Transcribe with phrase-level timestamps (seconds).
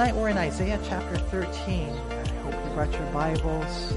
[0.00, 1.90] tonight we're in Isaiah chapter 13.
[1.90, 3.92] I hope you brought your Bibles.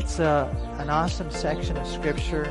[0.00, 2.46] It's a, an awesome section of Scripture.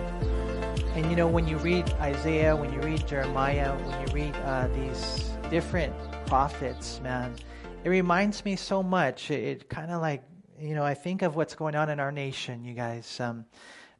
[0.95, 4.69] And you know, when you read Isaiah, when you read Jeremiah, when you read uh,
[4.69, 5.93] these different
[6.27, 7.35] prophets, man,
[7.83, 9.29] it reminds me so much.
[9.29, 10.23] It, it kind of like,
[10.61, 13.19] you know, I think of what's going on in our nation, you guys.
[13.19, 13.43] Um,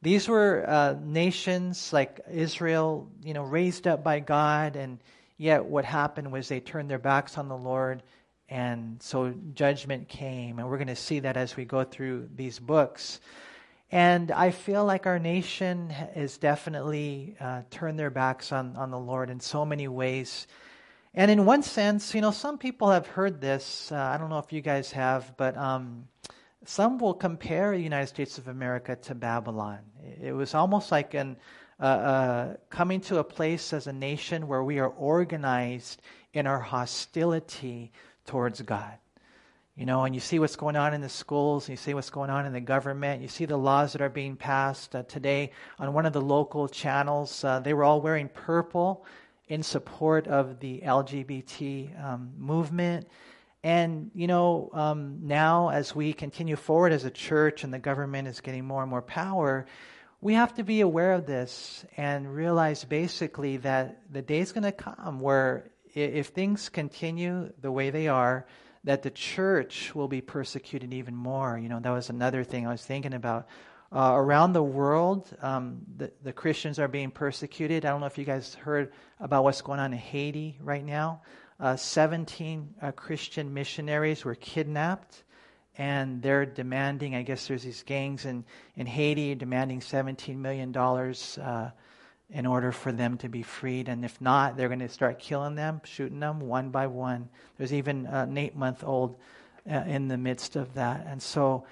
[0.00, 4.98] these were uh, nations like Israel, you know, raised up by God and
[5.42, 8.04] Yet what happened was they turned their backs on the Lord,
[8.48, 10.60] and so judgment came.
[10.60, 13.18] And we're going to see that as we go through these books.
[13.90, 18.98] And I feel like our nation has definitely uh, turned their backs on, on the
[19.00, 20.46] Lord in so many ways.
[21.12, 23.90] And in one sense, you know, some people have heard this.
[23.90, 26.06] Uh, I don't know if you guys have, but um,
[26.66, 29.80] some will compare the United States of America to Babylon.
[30.22, 31.36] It was almost like an
[31.82, 36.00] uh, uh, coming to a place as a nation where we are organized
[36.32, 37.90] in our hostility
[38.24, 38.94] towards God.
[39.74, 42.30] You know, and you see what's going on in the schools, you see what's going
[42.30, 44.94] on in the government, you see the laws that are being passed.
[44.94, 49.04] Uh, today, on one of the local channels, uh, they were all wearing purple
[49.48, 53.08] in support of the LGBT um, movement.
[53.64, 58.28] And, you know, um, now as we continue forward as a church and the government
[58.28, 59.66] is getting more and more power,
[60.22, 64.62] we have to be aware of this and realize basically that the day is going
[64.62, 68.46] to come where if things continue the way they are,
[68.84, 71.58] that the church will be persecuted even more.
[71.58, 73.48] You know, that was another thing I was thinking about.
[73.90, 77.84] Uh, around the world, um, the, the Christians are being persecuted.
[77.84, 81.22] I don't know if you guys heard about what's going on in Haiti right now.
[81.58, 85.24] Uh, 17 uh, Christian missionaries were kidnapped
[85.78, 88.44] and they're demanding, I guess there's these gangs in,
[88.76, 91.70] in Haiti demanding $17 million uh,
[92.30, 93.88] in order for them to be freed.
[93.88, 97.28] And if not, they're going to start killing them, shooting them one by one.
[97.56, 99.16] There's even an eight month old
[99.70, 101.06] uh, in the midst of that.
[101.06, 101.64] And so,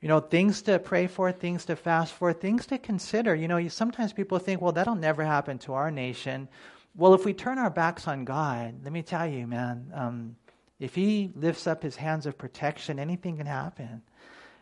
[0.00, 3.34] you know, things to pray for, things to fast for, things to consider.
[3.34, 6.48] You know, you, sometimes people think, well, that'll never happen to our nation.
[6.94, 10.36] Well, if we turn our backs on God, let me tell you, man, um,
[10.80, 14.02] if he lifts up his hands of protection, anything can happen.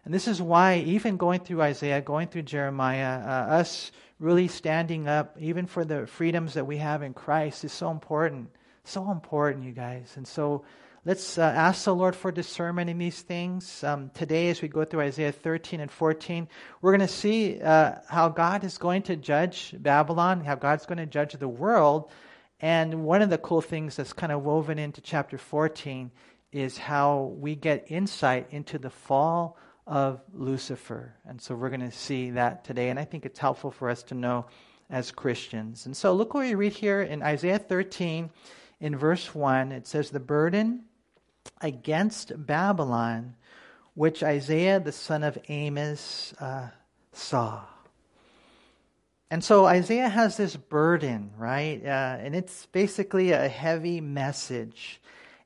[0.05, 3.91] And this is why, even going through Isaiah, going through Jeremiah, uh, us
[4.21, 8.49] really standing up, even for the freedoms that we have in Christ, is so important.
[8.85, 10.13] So important, you guys.
[10.17, 10.65] And so
[11.05, 13.83] let's uh, ask the Lord for discernment in these things.
[13.83, 16.47] Um, today, as we go through Isaiah 13 and 14,
[16.81, 20.99] we're going to see uh, how God is going to judge Babylon, how God's going
[20.99, 22.11] to judge the world.
[22.61, 26.11] And one of the cool things that's kind of woven into chapter 14
[26.53, 31.15] is how we get insight into the fall of Lucifer.
[31.27, 32.89] And so we're going to see that today.
[32.89, 34.47] And I think it's helpful for us to know
[34.89, 35.87] as Christians.
[35.87, 38.31] And so look what we read here in Isaiah 13
[38.81, 39.73] in verse 1.
[39.73, 40.85] It says, The burden
[41.61, 43.35] against Babylon,
[43.95, 46.69] which Isaiah the son of Amos uh,
[47.13, 47.63] saw.
[49.31, 51.85] And so Isaiah has this burden, right?
[51.85, 55.01] Uh, and it's basically a heavy message.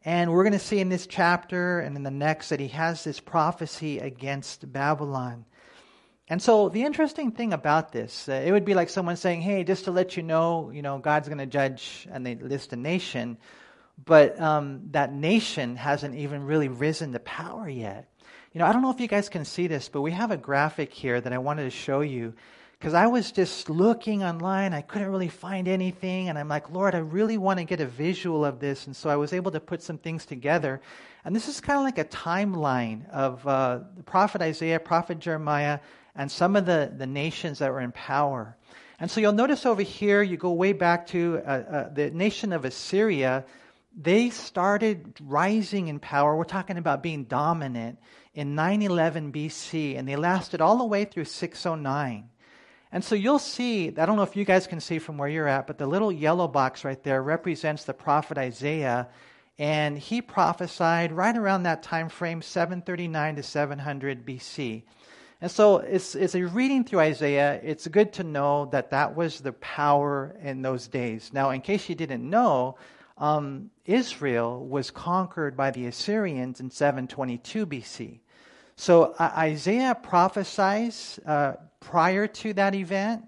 [0.04, 3.04] And we're going to see in this chapter and in the next that he has
[3.04, 5.46] this prophecy against Babylon.
[6.28, 9.64] And so the interesting thing about this, uh, it would be like someone saying, "Hey,
[9.64, 12.76] just to let you know, you know, God's going to judge," and they list a
[12.76, 13.36] nation,
[14.04, 18.08] but um, that nation hasn't even really risen to power yet.
[18.52, 20.36] You know, I don't know if you guys can see this, but we have a
[20.36, 22.34] graphic here that I wanted to show you
[22.80, 24.72] because I was just looking online.
[24.72, 26.30] I couldn't really find anything.
[26.30, 28.86] And I'm like, Lord, I really want to get a visual of this.
[28.86, 30.80] And so I was able to put some things together.
[31.22, 35.80] And this is kind of like a timeline of uh, the prophet Isaiah, prophet Jeremiah,
[36.16, 38.56] and some of the, the nations that were in power.
[38.98, 42.50] And so you'll notice over here, you go way back to uh, uh, the nation
[42.50, 43.44] of Assyria.
[43.94, 46.34] They started rising in power.
[46.34, 47.98] We're talking about being dominant
[48.32, 52.30] in 911 BC, and they lasted all the way through 609.
[52.92, 55.46] And so you'll see, I don't know if you guys can see from where you're
[55.46, 59.08] at, but the little yellow box right there represents the prophet Isaiah.
[59.58, 64.82] And he prophesied right around that time frame, 739 to 700 BC.
[65.42, 69.52] And so, as, you're reading through Isaiah, it's good to know that that was the
[69.52, 71.30] power in those days.
[71.32, 72.76] Now, in case you didn't know,
[73.16, 78.20] um, Israel was conquered by the Assyrians in 722 BC.
[78.80, 83.26] So uh, Isaiah prophesies uh, prior to that event.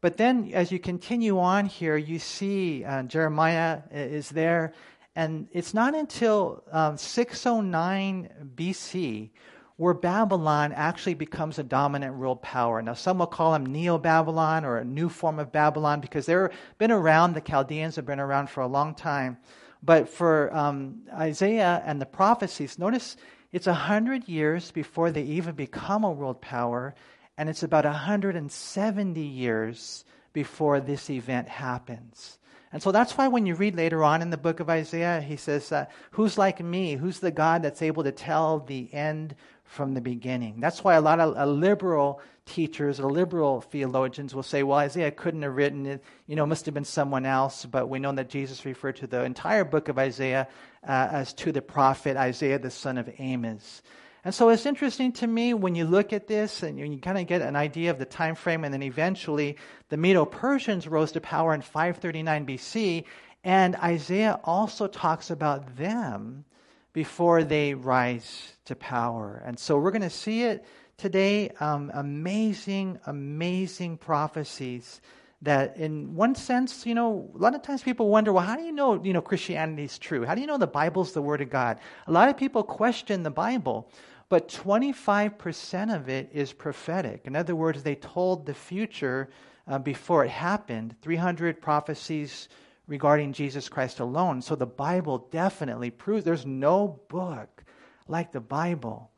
[0.00, 4.72] But then, as you continue on here, you see uh, Jeremiah is there.
[5.14, 9.30] And it's not until um, 609 BC
[9.76, 12.82] where Babylon actually becomes a dominant world power.
[12.82, 16.48] Now, some will call them Neo Babylon or a new form of Babylon because they've
[16.78, 19.38] been around, the Chaldeans have been around for a long time.
[19.80, 23.16] But for um, Isaiah and the prophecies, notice
[23.52, 26.94] it's 100 years before they even become a world power,
[27.36, 32.38] and it's about 170 years before this event happens.
[32.72, 35.36] And so that's why when you read later on in the book of Isaiah, he
[35.36, 36.94] says, uh, Who's like me?
[36.94, 39.34] Who's the God that's able to tell the end
[39.72, 40.60] from the beginning?
[40.60, 45.42] That's why a lot of liberal teachers or liberal theologians will say, Well, Isaiah couldn't
[45.42, 47.64] have written it, you know, it must have been someone else.
[47.64, 50.46] But we know that Jesus referred to the entire book of Isaiah
[50.86, 53.82] uh, as to the prophet Isaiah, the son of Amos.
[54.24, 57.18] And so it's interesting to me when you look at this and you, you kind
[57.18, 59.56] of get an idea of the time frame, and then eventually
[59.88, 63.04] the Medo Persians rose to power in 539 BC,
[63.42, 66.44] and Isaiah also talks about them
[66.92, 69.42] before they rise to power.
[69.44, 70.64] And so we're going to see it
[70.96, 71.50] today.
[71.60, 75.00] Um, amazing, amazing prophecies
[75.42, 78.62] that in one sense, you know, a lot of times people wonder, well, how do
[78.62, 80.24] you know, you know, Christianity is true?
[80.24, 81.78] How do you know the Bible's the Word of God?
[82.06, 83.90] A lot of people question the Bible.
[84.28, 87.26] But 25% of it is prophetic.
[87.26, 89.28] In other words, they told the future
[89.68, 90.94] uh, before it happened.
[91.02, 92.48] 300 prophecies
[92.86, 94.42] regarding Jesus Christ alone.
[94.42, 97.64] So the Bible definitely proves there's no book
[98.08, 99.10] like the Bible.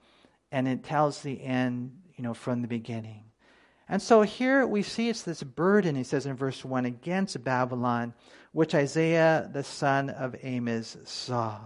[0.53, 3.25] And it tells the end, you know, from the beginning.
[3.89, 8.15] And so here we see it's this burden, he says in verse 1, against Babylon,
[8.53, 11.59] which Isaiah the son of Amos saw.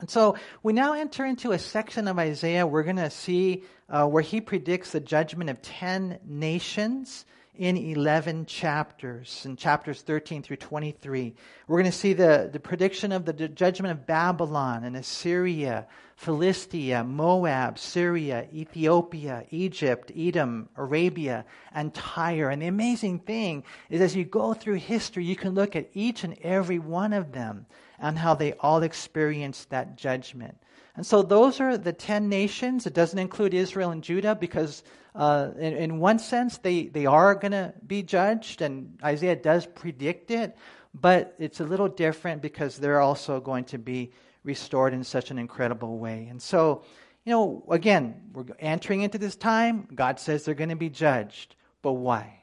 [0.00, 2.66] And so we now enter into a section of Isaiah.
[2.66, 8.46] We're going to see uh, where he predicts the judgment of 10 nations in 11
[8.46, 11.34] chapters, in chapters 13 through 23.
[11.68, 17.04] We're going to see the, the prediction of the judgment of Babylon and Assyria, Philistia,
[17.04, 21.44] Moab, Syria, Ethiopia, Egypt, Edom, Arabia,
[21.74, 22.48] and Tyre.
[22.48, 26.24] And the amazing thing is, as you go through history, you can look at each
[26.24, 27.66] and every one of them
[27.98, 30.56] and how they all experienced that judgment.
[30.96, 32.86] And so those are the 10 nations.
[32.86, 34.82] It doesn't include Israel and Judah because,
[35.14, 39.66] uh, in, in, one sense, they, they are going to be judged, and Isaiah does
[39.66, 40.56] predict it,
[40.94, 44.12] but it's a little different because they're also going to be
[44.44, 46.28] restored in such an incredible way.
[46.30, 46.84] And so,
[47.24, 49.86] you know, again, we're entering into this time.
[49.94, 51.56] God says they're going to be judged.
[51.82, 52.40] But why?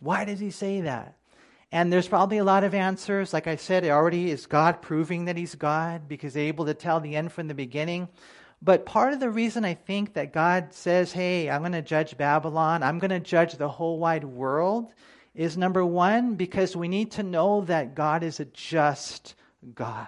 [0.00, 1.16] Why does he say that?
[1.70, 3.32] And there's probably a lot of answers.
[3.32, 6.74] Like I said, it already is God proving that He's God because they're able to
[6.74, 8.08] tell the end from the beginning.
[8.64, 12.16] But part of the reason I think that God says, hey, I'm going to judge
[12.16, 14.92] Babylon, I'm going to judge the whole wide world,
[15.34, 19.34] is number one, because we need to know that God is a just
[19.74, 20.06] God.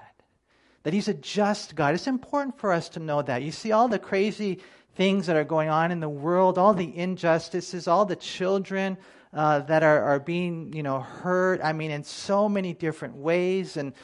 [0.85, 1.95] That He's a just God.
[1.95, 3.43] It's important for us to know that.
[3.43, 4.61] You see all the crazy
[4.95, 8.97] things that are going on in the world, all the injustices, all the children
[9.33, 11.61] uh, that are, are being, you know, hurt.
[11.65, 13.95] I mean, in so many different ways and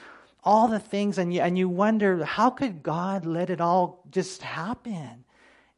[0.44, 1.19] all the things.
[1.19, 5.25] And you, and you wonder, how could God let it all just happen?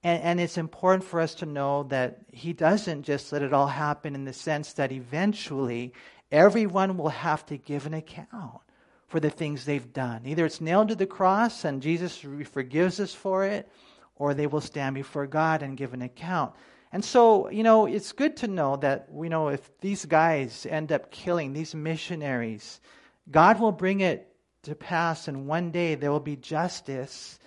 [0.05, 3.67] And, and it's important for us to know that He doesn't just let it all
[3.67, 5.93] happen in the sense that eventually
[6.31, 8.61] everyone will have to give an account
[9.09, 10.23] for the things they've done.
[10.25, 13.69] Either it's nailed to the cross and Jesus forgives us for it,
[14.17, 16.55] or they will stand before God and give an account.
[16.93, 20.93] And so, you know, it's good to know that, you know, if these guys end
[20.93, 22.81] up killing these missionaries,
[23.31, 24.32] God will bring it
[24.63, 27.39] to pass, and one day there will be justice.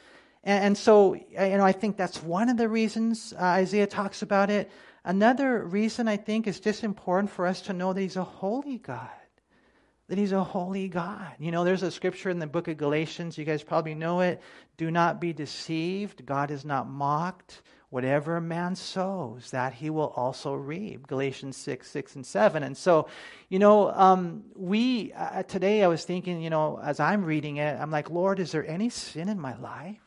[0.44, 4.22] And, and so, you know, I think that's one of the reasons uh, Isaiah talks
[4.22, 4.70] about it.
[5.04, 8.78] Another reason I think is just important for us to know that He's a holy
[8.78, 9.10] God.
[10.08, 11.34] That He's a holy God.
[11.40, 14.42] You know, there's a scripture in the book of Galatians, you guys probably know it.
[14.78, 17.62] Do not be deceived, God is not mocked.
[17.92, 21.08] Whatever a man sows, that he will also reap.
[21.08, 22.64] Galatians 6, 6, and 7.
[22.64, 23.08] And so,
[23.48, 27.80] you know, um, we, uh, today I was thinking, you know, as I'm reading it,
[27.80, 30.02] I'm like, Lord, is there any sin in my life?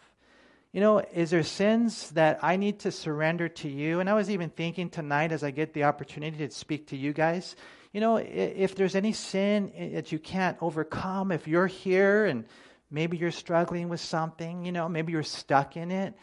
[0.72, 4.00] You know, is there sins that I need to surrender to you?
[4.00, 7.14] And I was even thinking tonight as I get the opportunity to speak to you
[7.14, 7.56] guys,
[7.92, 12.44] you know, if there's any sin that you can't overcome, if you're here and
[12.90, 16.14] maybe you're struggling with something, you know, maybe you're stuck in it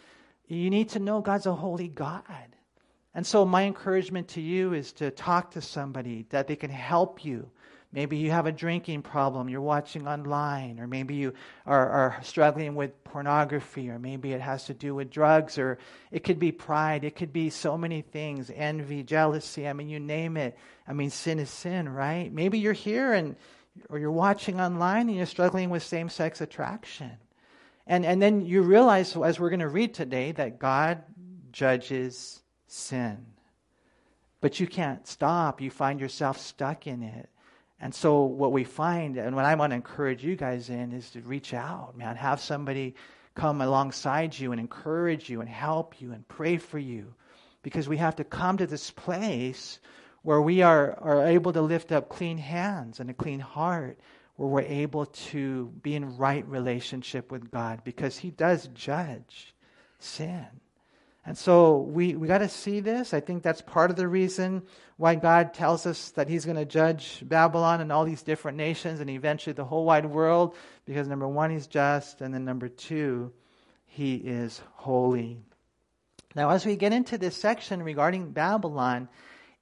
[0.47, 2.23] you need to know God's a holy God.
[3.13, 7.23] And so, my encouragement to you is to talk to somebody that they can help
[7.23, 7.49] you.
[7.95, 11.33] Maybe you have a drinking problem, you're watching online, or maybe you
[11.65, 15.77] are, are, struggling with pornography, or maybe it has to do with drugs, or
[16.11, 19.65] it could be pride, it could be so many things envy, jealousy.
[19.65, 20.57] I mean, you name it.
[20.85, 22.31] I mean, sin is sin, right?
[22.33, 23.37] Maybe you're here and
[23.89, 27.11] or you're watching online and you're struggling with same sex attraction.
[27.87, 31.01] And, and then you realize, as we're going to read today, that God
[31.51, 33.25] judges sin.
[34.41, 35.61] But you can't stop.
[35.61, 37.29] You find yourself stuck in it.
[37.85, 41.11] And so, what we find, and what I want to encourage you guys in, is
[41.11, 42.15] to reach out, man.
[42.15, 42.95] Have somebody
[43.35, 47.13] come alongside you and encourage you and help you and pray for you.
[47.61, 49.79] Because we have to come to this place
[50.23, 53.99] where we are, are able to lift up clean hands and a clean heart,
[54.37, 59.53] where we're able to be in right relationship with God, because He does judge
[59.99, 60.47] sin.
[61.25, 63.13] And so we, we got to see this.
[63.13, 64.61] I think that's part of the reason
[64.97, 68.99] why God tells us that He's going to judge Babylon and all these different nations
[68.99, 70.55] and eventually the whole wide world.
[70.85, 73.33] Because number one, He's just, and then number two,
[73.87, 75.39] He is holy.
[76.35, 79.09] Now, as we get into this section regarding Babylon,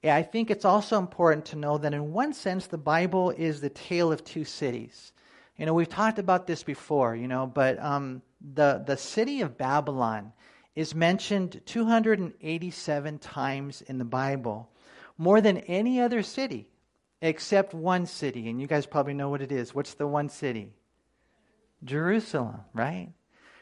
[0.02, 3.70] I think it's also important to know that in one sense, the Bible is the
[3.70, 5.12] tale of two cities.
[5.56, 8.20] You know, we've talked about this before, you know, but um,
[8.54, 10.32] the, the city of Babylon
[10.74, 14.70] is mentioned 287 times in the Bible,
[15.16, 16.68] more than any other city
[17.22, 18.48] except one city.
[18.48, 19.74] And you guys probably know what it is.
[19.74, 20.72] What's the one city?
[21.82, 23.12] Jerusalem, right?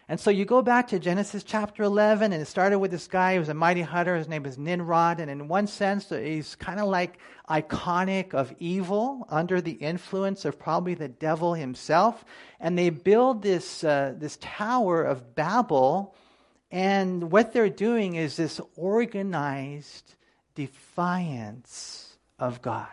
[0.08, 3.34] And so you go back to Genesis chapter 11, and it started with this guy
[3.34, 4.16] who was a mighty hunter.
[4.16, 5.20] His name is Nimrod.
[5.20, 10.58] And in one sense, he's kind of like iconic of evil under the influence of
[10.58, 12.24] probably the devil himself.
[12.58, 16.14] And they build this, uh, this tower of Babel
[16.72, 20.14] and what they're doing is this organized
[20.54, 22.88] defiance of God.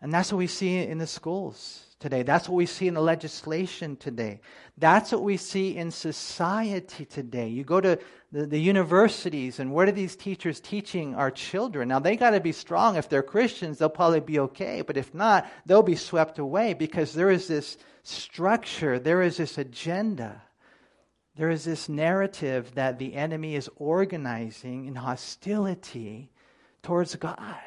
[0.00, 2.22] And that's what we see in the schools today.
[2.22, 4.40] That's what we see in the legislation today.
[4.78, 7.48] That's what we see in society today.
[7.48, 7.98] You go to
[8.32, 11.88] the, the universities, and what are these teachers teaching our children?
[11.88, 12.96] Now, they got to be strong.
[12.96, 14.80] If they're Christians, they'll probably be okay.
[14.80, 19.58] But if not, they'll be swept away because there is this structure, there is this
[19.58, 20.42] agenda
[21.36, 26.30] there is this narrative that the enemy is organizing in hostility
[26.82, 27.60] towards God.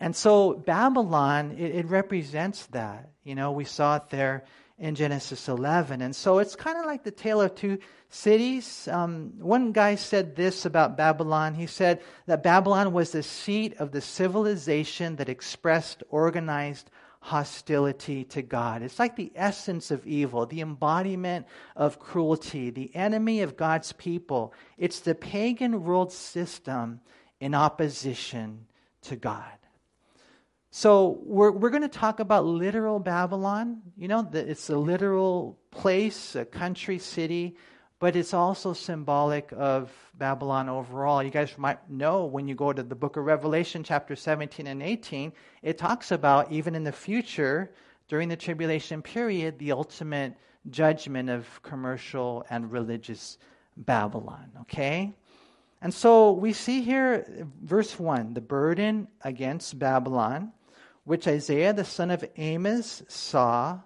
[0.00, 3.10] And so Babylon, it, it, represents that.
[3.22, 4.44] You know, we saw it there
[4.76, 6.02] in Genesis 11.
[6.02, 8.88] And so it's kind of like the tale of two cities.
[8.88, 11.54] Um, one guy said this about Babylon.
[11.54, 16.90] He said that Babylon was the seat of the civilization that expressed organized
[17.22, 18.82] hostility to God.
[18.82, 24.52] It's like the essence of evil, the embodiment of cruelty, the enemy of God's people.
[24.76, 27.00] It's the pagan world system
[27.38, 28.66] in opposition
[29.02, 29.44] to God.
[30.72, 33.82] So we're, we're going to talk about literal Babylon.
[33.96, 37.56] You know, it's a literal place, a country, city
[38.02, 41.22] but it's also symbolic of Babylon overall.
[41.22, 44.82] You guys might know when you go to the book of Revelation, chapter 17 and
[44.82, 45.32] 18,
[45.62, 47.70] it talks about even in the future,
[48.08, 50.34] during the tribulation period, the ultimate
[50.68, 53.38] judgment of commercial and religious
[53.76, 54.50] Babylon.
[54.62, 55.12] Okay?
[55.80, 60.50] And so we see here, verse 1, the burden against Babylon,
[61.04, 63.78] which Isaiah the son of Amos saw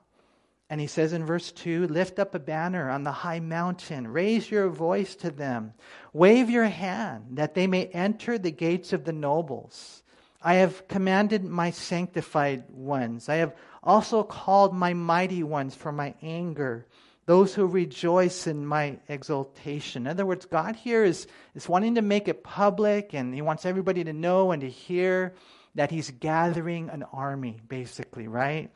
[0.69, 4.51] and he says in verse 2 Lift up a banner on the high mountain, raise
[4.51, 5.75] your voice to them,
[6.13, 10.03] wave your hand, that they may enter the gates of the nobles.
[10.43, 13.29] I have commanded my sanctified ones.
[13.29, 16.87] I have also called my mighty ones for my anger,
[17.27, 20.03] those who rejoice in my exaltation.
[20.03, 23.67] In other words, God here is, is wanting to make it public, and He wants
[23.67, 25.35] everybody to know and to hear
[25.75, 28.71] that He's gathering an army, basically, right?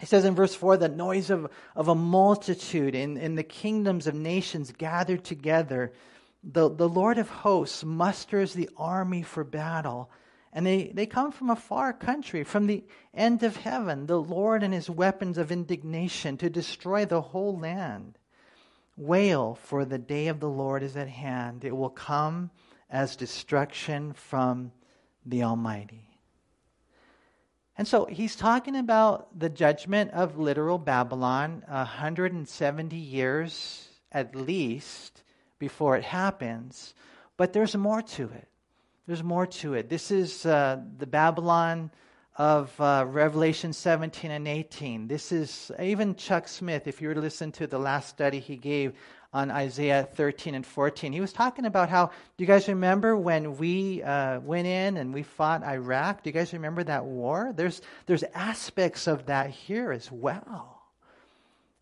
[0.00, 4.06] He says in verse 4 the noise of, of a multitude in, in the kingdoms
[4.06, 5.92] of nations gathered together.
[6.42, 10.10] The, the Lord of hosts musters the army for battle.
[10.52, 14.62] And they, they come from a far country, from the end of heaven, the Lord
[14.62, 18.18] and his weapons of indignation to destroy the whole land.
[18.96, 21.64] Wail, for the day of the Lord is at hand.
[21.64, 22.50] It will come
[22.88, 24.70] as destruction from
[25.26, 26.13] the Almighty.
[27.76, 35.22] And so he's talking about the judgment of literal Babylon 170 years at least
[35.58, 36.94] before it happens.
[37.36, 38.48] But there's more to it.
[39.06, 39.88] There's more to it.
[39.88, 41.90] This is uh, the Babylon
[42.36, 45.08] of uh, Revelation 17 and 18.
[45.08, 48.56] This is even Chuck Smith, if you were to listen to the last study he
[48.56, 48.94] gave
[49.34, 51.12] on Isaiah 13 and 14.
[51.12, 52.12] He was talking about how, do
[52.44, 56.22] you guys remember when we uh, went in and we fought Iraq?
[56.22, 57.52] Do you guys remember that war?
[57.54, 60.82] There's, there's aspects of that here as well.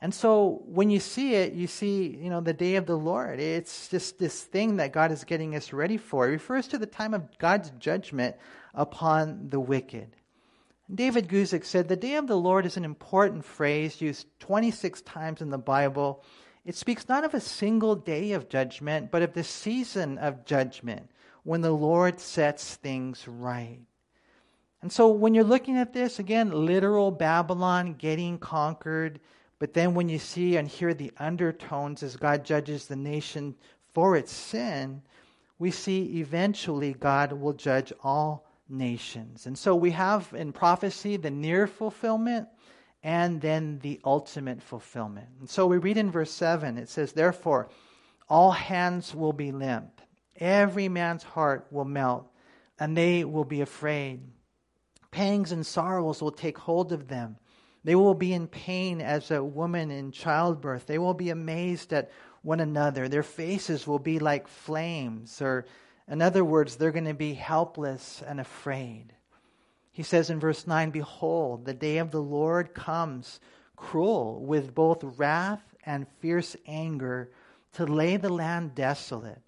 [0.00, 3.38] And so when you see it, you see, you know, the day of the Lord.
[3.38, 6.26] It's just this thing that God is getting us ready for.
[6.26, 8.34] It refers to the time of God's judgment
[8.74, 10.16] upon the wicked.
[10.92, 15.40] David Guzik said, The day of the Lord is an important phrase used 26 times
[15.42, 16.24] in the Bible
[16.64, 21.10] it speaks not of a single day of judgment, but of the season of judgment
[21.42, 23.80] when the Lord sets things right.
[24.80, 29.20] And so when you're looking at this, again, literal Babylon getting conquered,
[29.58, 33.54] but then when you see and hear the undertones as God judges the nation
[33.92, 35.02] for its sin,
[35.58, 39.46] we see eventually God will judge all nations.
[39.46, 42.48] And so we have in prophecy the near fulfillment
[43.02, 45.28] and then the ultimate fulfillment.
[45.40, 47.68] And so we read in verse 7, it says, Therefore,
[48.28, 50.00] all hands will be limp,
[50.36, 52.30] every man's heart will melt,
[52.78, 54.20] and they will be afraid.
[55.10, 57.36] Pangs and sorrows will take hold of them.
[57.84, 60.86] They will be in pain as a woman in childbirth.
[60.86, 62.10] They will be amazed at
[62.42, 63.08] one another.
[63.08, 65.66] Their faces will be like flames, or
[66.08, 69.12] in other words, they're going to be helpless and afraid.
[69.92, 73.40] He says in verse 9 Behold, the day of the Lord comes,
[73.76, 77.30] cruel, with both wrath and fierce anger,
[77.74, 79.40] to lay the land desolate.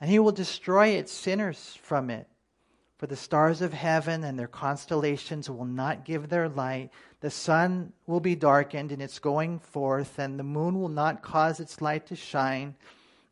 [0.00, 2.26] And he will destroy its sinners from it
[3.00, 6.90] for the stars of heaven and their constellations will not give their light.
[7.20, 11.60] The sun will be darkened in its going forth, and the moon will not cause
[11.60, 12.74] its light to shine.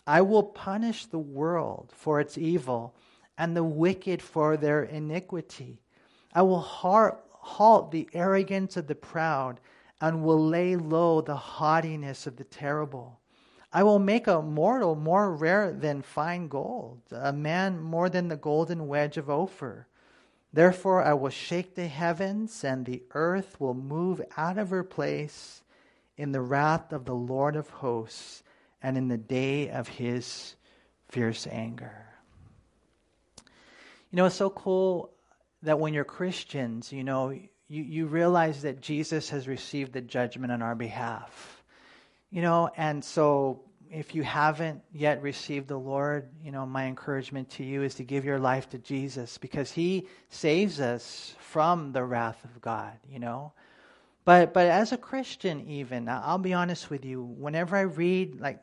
[0.07, 2.95] I will punish the world for its evil,
[3.37, 5.83] and the wicked for their iniquity.
[6.35, 9.61] I will halt the arrogance of the proud,
[10.01, 13.19] and will lay low the haughtiness of the terrible.
[13.73, 18.37] I will make a mortal more rare than fine gold, a man more than the
[18.37, 19.87] golden wedge of Ophir.
[20.53, 25.63] Therefore, I will shake the heavens, and the earth will move out of her place
[26.17, 28.43] in the wrath of the Lord of hosts
[28.83, 30.55] and in the day of his
[31.09, 32.07] fierce anger.
[34.11, 35.11] You know, it's so cool
[35.63, 40.53] that when you're Christians, you know, you, you realize that Jesus has received the judgment
[40.53, 41.59] on our behalf
[42.31, 47.51] you know, and so if you haven't yet received the Lord, you know, my encouragement
[47.53, 52.05] to you is to give your life to Jesus because he saves us from the
[52.05, 53.53] wrath of God, you know.
[54.27, 58.61] But but as a Christian even, I'll be honest with you, whenever I read like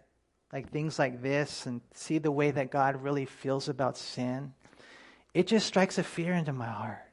[0.53, 4.53] like things like this and see the way that God really feels about sin,
[5.35, 7.03] it just strikes a fear into my heart.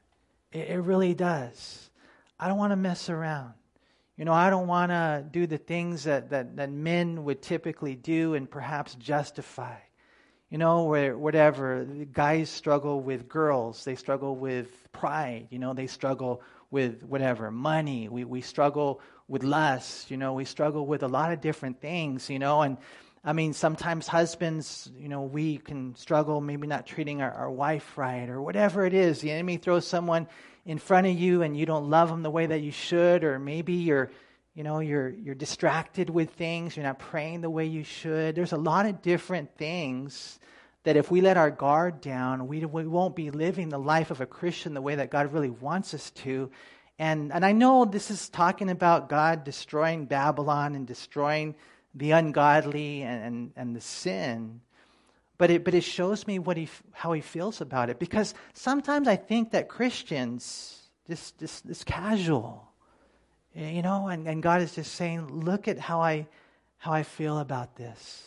[0.53, 1.89] It, it really does.
[2.39, 3.53] I don't want to mess around.
[4.17, 7.95] You know, I don't want to do the things that, that, that men would typically
[7.95, 9.75] do and perhaps justify.
[10.49, 11.83] You know, where whatever
[12.13, 15.47] guys struggle with girls, they struggle with pride.
[15.49, 18.07] You know, they struggle with whatever money.
[18.07, 20.11] We we struggle with lust.
[20.11, 22.29] You know, we struggle with a lot of different things.
[22.29, 22.77] You know, and
[23.25, 27.97] I mean, sometimes husbands, you know, we can struggle maybe not treating our, our wife
[27.97, 29.21] right or whatever it is.
[29.21, 30.27] The enemy throws someone
[30.65, 33.39] in front of you and you don't love them the way that you should, or
[33.39, 34.11] maybe you're,
[34.55, 38.35] you know, you're, you're distracted with things, you're not praying the way you should.
[38.35, 40.37] There's a lot of different things
[40.83, 44.19] that if we let our guard down, we, we won't be living the life of
[44.19, 46.51] a Christian the way that God really wants us to.
[46.99, 51.55] And, and I know this is talking about God destroying Babylon and destroying
[51.95, 54.61] the ungodly and, and, and the sin
[55.37, 57.99] but it, but it shows me what he, how he feels about it.
[57.99, 62.67] Because sometimes I think that Christians, just, just, just casual,
[63.55, 66.27] you know, and, and God is just saying, look at how I,
[66.77, 68.23] how I feel about this.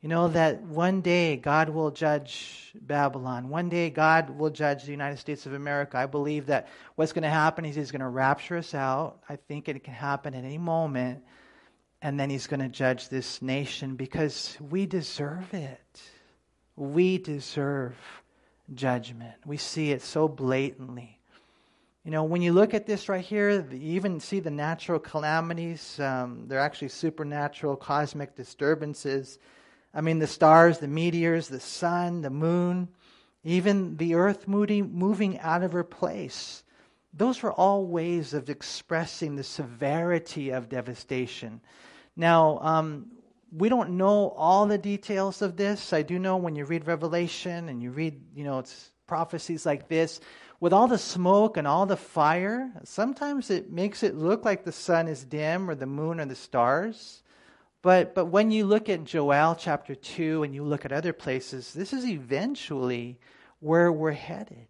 [0.00, 3.50] You know, that one day God will judge Babylon.
[3.50, 5.98] One day God will judge the United States of America.
[5.98, 9.18] I believe that what's going to happen is He's going to rapture us out.
[9.28, 11.22] I think it can happen at any moment.
[12.02, 16.00] And then He's going to judge this nation because we deserve it
[16.80, 17.94] we deserve
[18.74, 19.34] judgment.
[19.44, 21.18] We see it so blatantly.
[22.04, 26.00] You know, when you look at this right here, you even see the natural calamities.
[26.00, 29.38] Um, they're actually supernatural cosmic disturbances.
[29.92, 32.88] I mean, the stars, the meteors, the sun, the moon,
[33.44, 36.64] even the earth moving, moving out of her place.
[37.12, 41.60] Those are all ways of expressing the severity of devastation.
[42.16, 43.06] Now, um,
[43.52, 45.92] we don't know all the details of this.
[45.92, 49.88] I do know when you read Revelation and you read, you know, it's prophecies like
[49.88, 50.20] this,
[50.60, 54.72] with all the smoke and all the fire, sometimes it makes it look like the
[54.72, 57.22] sun is dim or the moon or the stars.
[57.82, 61.72] But but when you look at Joel chapter 2 and you look at other places,
[61.72, 63.18] this is eventually
[63.60, 64.68] where we're headed.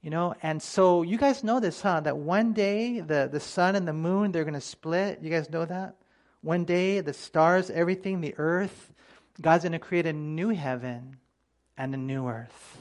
[0.00, 2.00] You know, and so you guys know this, huh?
[2.00, 5.20] That one day the, the sun and the moon, they're going to split.
[5.20, 5.96] You guys know that?
[6.42, 8.92] One day, the stars, everything, the earth,
[9.40, 11.16] God's going to create a new heaven
[11.76, 12.78] and a new earth.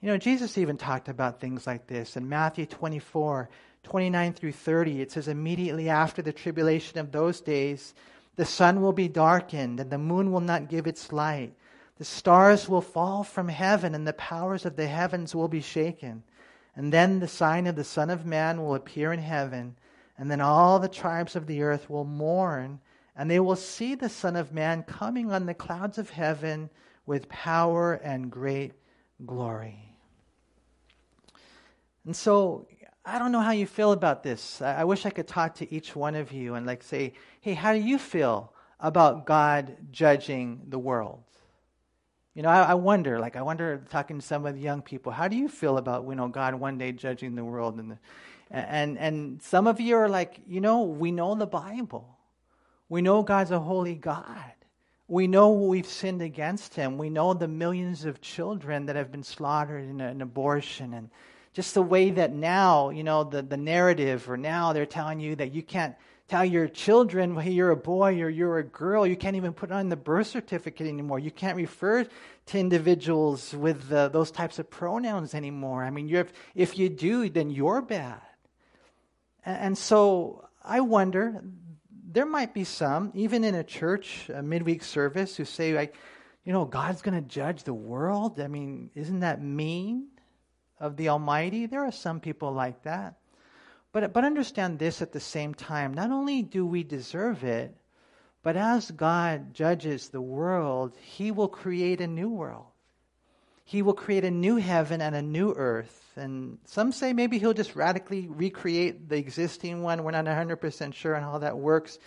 [0.00, 2.16] You know, Jesus even talked about things like this.
[2.16, 3.48] In Matthew 24,
[3.84, 7.94] 29 through 30, it says, Immediately after the tribulation of those days,
[8.36, 11.54] the sun will be darkened, and the moon will not give its light.
[11.98, 16.24] The stars will fall from heaven, and the powers of the heavens will be shaken.
[16.74, 19.76] And then the sign of the Son of Man will appear in heaven,
[20.18, 22.80] and then all the tribes of the earth will mourn,
[23.16, 26.70] and they will see the Son of Man coming on the clouds of heaven
[27.06, 28.72] with power and great
[29.24, 29.96] glory.
[32.04, 32.66] And so,
[33.04, 34.62] I don't know how you feel about this.
[34.62, 37.72] I wish I could talk to each one of you and like say, hey, how
[37.72, 41.22] do you feel about God judging the world?
[42.34, 45.12] You know, I, I, wonder, like, I wonder, talking to some of the young people,
[45.12, 47.78] how do you feel about, you know, God one day judging the world?
[47.78, 47.98] And, the,
[48.52, 52.18] and, and some of you are like, you know, we know the Bible.
[52.88, 54.52] We know God's a holy God.
[55.08, 56.98] We know we've sinned against Him.
[56.98, 60.92] We know the millions of children that have been slaughtered in, in abortion.
[60.92, 61.10] And
[61.54, 65.34] just the way that now, you know, the, the narrative, or now they're telling you
[65.36, 65.94] that you can't
[66.28, 69.06] tell your children, hey, you're a boy or you're a girl.
[69.06, 71.18] You can't even put on the birth certificate anymore.
[71.18, 72.06] You can't refer
[72.46, 75.84] to individuals with uh, those types of pronouns anymore.
[75.84, 78.20] I mean, if you do, then you're bad.
[79.44, 81.42] And, so I wonder,
[81.90, 85.96] there might be some, even in a church, a midweek service, who say, like,
[86.44, 88.40] you know, God's going to judge the world.
[88.40, 90.08] I mean, isn't that mean
[90.78, 91.66] of the Almighty?
[91.66, 93.16] There are some people like that.
[93.92, 95.94] But, but understand this at the same time.
[95.94, 97.76] Not only do we deserve it,
[98.42, 102.71] but as God judges the world, He will create a new world.
[103.72, 106.12] He will create a new heaven and a new earth.
[106.14, 110.04] And some say maybe He'll just radically recreate the existing one.
[110.04, 111.98] We're not 100% sure on how that works.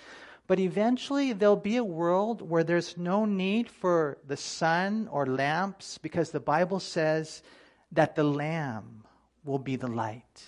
[0.45, 5.97] But eventually, there'll be a world where there's no need for the sun or lamps
[5.97, 7.41] because the Bible says
[7.93, 9.03] that the Lamb
[9.43, 10.43] will be the light.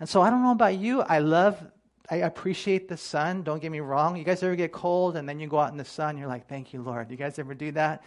[0.00, 1.00] And so I don't know about you.
[1.00, 1.66] I love,
[2.10, 3.42] I appreciate the sun.
[3.42, 4.16] Don't get me wrong.
[4.16, 6.46] You guys ever get cold and then you go out in the sun, you're like,
[6.46, 7.10] thank you, Lord.
[7.10, 8.04] You guys ever do that?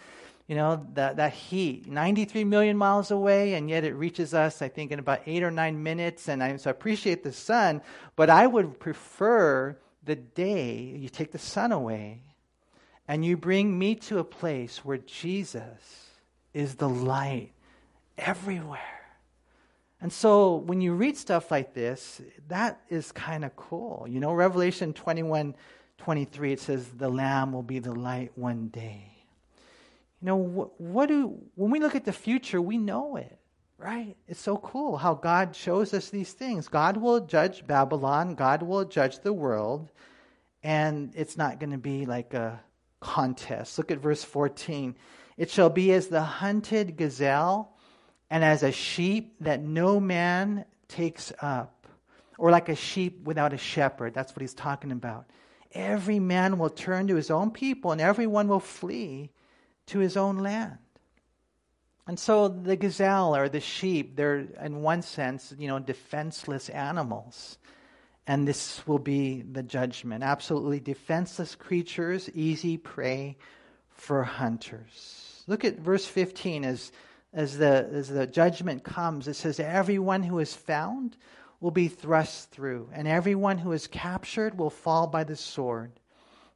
[0.48, 4.68] You know, that, that heat, 93 million miles away, and yet it reaches us, I
[4.68, 6.28] think, in about eight or nine minutes.
[6.28, 7.82] And I so I appreciate the sun,
[8.16, 12.22] but I would prefer the day you take the sun away
[13.08, 16.10] and you bring me to a place where Jesus
[16.54, 17.52] is the light
[18.18, 18.80] everywhere.
[20.02, 24.06] And so when you read stuff like this, that is kind of cool.
[24.10, 25.56] You know, Revelation 21
[26.00, 29.13] 23, it says, The Lamb will be the light one day.
[30.24, 33.38] You know, what, what do, when we look at the future, we know it,
[33.78, 34.16] right?
[34.26, 36.70] It's so cool how God shows us these things.
[36.70, 39.92] God will judge Babylon, God will judge the world,
[40.64, 42.62] and it's not going to be like a
[43.02, 43.78] contest.
[43.78, 44.96] Look at verse 14.
[45.36, 47.76] It shall be as the hunted gazelle
[48.30, 51.86] and as a sheep that no man takes up,
[52.38, 54.14] or like a sheep without a shepherd.
[54.14, 55.26] That's what he's talking about.
[55.74, 59.30] Every man will turn to his own people, and everyone will flee
[59.88, 60.78] to his own land.
[62.06, 67.58] And so the gazelle or the sheep, they're in one sense, you know, defenseless animals.
[68.28, 70.24] And this will be the judgment.
[70.24, 73.38] Absolutely defenseless creatures, easy prey
[73.90, 75.44] for hunters.
[75.48, 76.92] Look at verse 15 as
[77.34, 81.18] as the, as the judgment comes, it says, Everyone who is found
[81.60, 85.92] will be thrust through, and everyone who is captured will fall by the sword.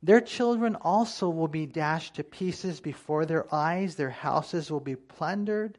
[0.08, 4.96] Their children also will be dashed to pieces before their eyes, their houses will be
[4.96, 5.78] plundered,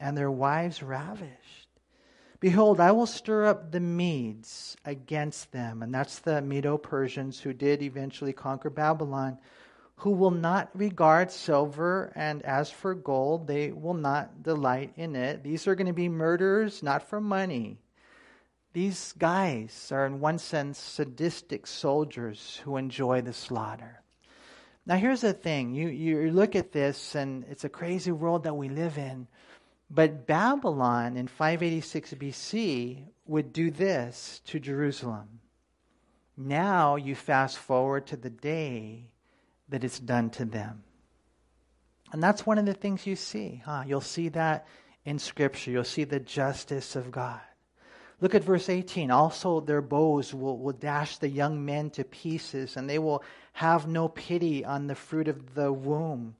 [0.00, 1.68] and their wives ravished.
[2.40, 5.84] Behold, I will stir up the Medes against them.
[5.84, 9.38] And that's the Medo Persians who did eventually conquer Babylon
[9.94, 15.44] who will not regard silver, and as for gold, they will not delight in it.
[15.44, 17.78] These are going to be murderers, not for money.
[18.72, 24.02] These guys are, in one sense, sadistic soldiers who enjoy the slaughter.
[24.86, 28.56] Now, here's the thing you, you look at this, and it's a crazy world that
[28.56, 29.26] we live in.
[29.90, 35.40] But Babylon in 586 BC would do this to Jerusalem.
[36.36, 39.10] Now you fast forward to the day
[39.68, 40.84] that it's done to them.
[42.12, 43.84] And that's one of the things you see, huh?
[43.86, 44.66] You'll see that
[45.04, 45.70] in Scripture.
[45.70, 47.40] You'll see the justice of God.
[48.20, 49.10] Look at verse 18.
[49.10, 53.86] Also, their bows will, will dash the young men to pieces, and they will have
[53.86, 56.34] no pity on the fruit of the womb.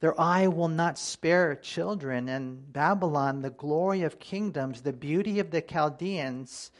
[0.00, 5.50] Their eye will not spare children, and Babylon, the glory of kingdoms, the beauty of
[5.50, 6.70] the Chaldeans,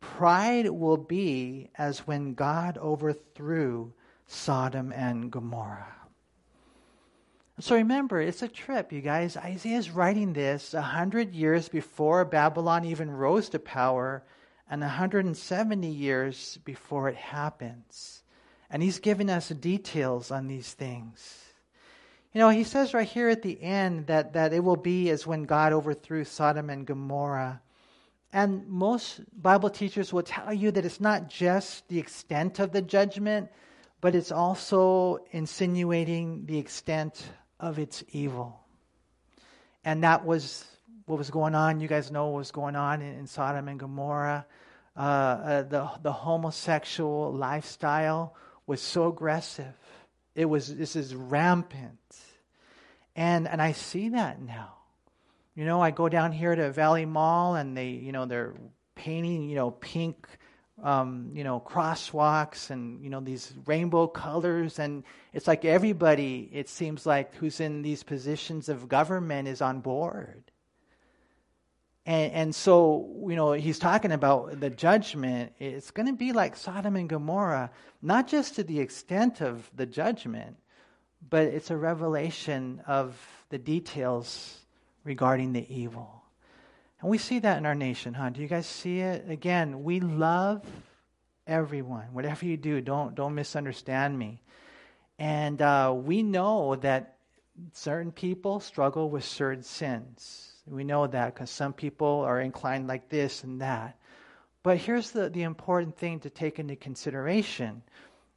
[0.00, 3.92] pride will be as when God overthrew
[4.26, 5.99] Sodom and Gomorrah.
[7.60, 9.36] So remember, it's a trip, you guys.
[9.36, 14.22] Isaiah is writing this a hundred years before Babylon even rose to power,
[14.70, 18.22] and 170 years before it happens.
[18.70, 21.44] And he's giving us details on these things.
[22.32, 25.26] You know, he says right here at the end that, that it will be as
[25.26, 27.60] when God overthrew Sodom and Gomorrah.
[28.32, 32.80] And most Bible teachers will tell you that it's not just the extent of the
[32.80, 33.50] judgment,
[34.00, 37.22] but it's also insinuating the extent
[37.60, 38.60] of its evil.
[39.84, 40.64] And that was
[41.06, 41.80] what was going on.
[41.80, 44.46] You guys know what was going on in, in Sodom and Gomorrah.
[44.96, 48.34] Uh, uh, the, the homosexual lifestyle
[48.66, 49.74] was so aggressive.
[50.34, 51.98] It was, this is rampant.
[53.16, 54.74] And, and I see that now.
[55.54, 58.54] You know, I go down here to Valley Mall and they, you know, they're
[58.94, 60.26] painting, you know, pink,
[60.82, 64.78] um, you know, crosswalks and, you know, these rainbow colors.
[64.78, 69.80] And it's like everybody, it seems like, who's in these positions of government is on
[69.80, 70.42] board.
[72.06, 75.52] And, and so, you know, he's talking about the judgment.
[75.58, 77.70] It's going to be like Sodom and Gomorrah,
[78.02, 80.56] not just to the extent of the judgment,
[81.28, 83.16] but it's a revelation of
[83.50, 84.58] the details
[85.04, 86.19] regarding the evil.
[87.00, 88.30] And we see that in our nation, huh?
[88.30, 89.24] Do you guys see it?
[89.28, 90.64] Again, we love
[91.46, 92.06] everyone.
[92.12, 94.40] Whatever you do, don't, don't misunderstand me.
[95.18, 97.16] And uh, we know that
[97.72, 100.52] certain people struggle with certain sins.
[100.66, 103.98] We know that because some people are inclined like this and that.
[104.62, 107.82] But here's the, the important thing to take into consideration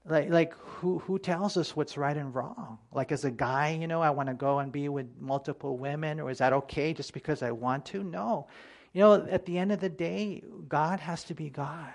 [0.06, 2.78] like like who who tells us what's right and wrong?
[2.92, 6.20] Like as a guy you know i want to go and be with multiple women
[6.20, 8.04] or is that okay just because i want to?
[8.04, 8.48] No.
[8.92, 11.94] You know at the end of the day god has to be god.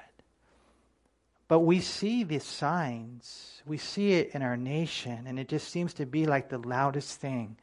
[1.49, 3.63] But we see these signs.
[3.67, 7.21] We see it in our nation and it just seems to be like the loudest
[7.21, 7.57] thing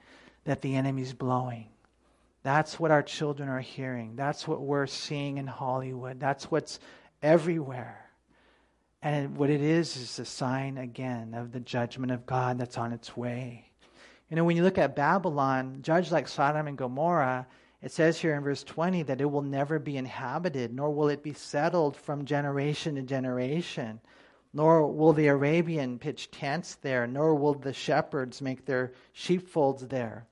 [0.44, 1.70] that the enemy's blowing.
[2.44, 4.16] That's what our children are hearing.
[4.16, 6.20] That's what we're seeing in hollywood.
[6.20, 6.80] That's what's
[7.24, 8.05] everywhere
[9.06, 12.92] and what it is is a sign again of the judgment of God that's on
[12.92, 13.70] its way.
[14.32, 17.46] You know, when you look at Babylon, judged like Sodom and Gomorrah,
[17.84, 21.22] it says here in verse 20 that it will never be inhabited, nor will it
[21.22, 24.00] be settled from generation to generation.
[24.56, 30.26] Nor will the Arabian pitch tents there, nor will the shepherds make their sheepfolds there.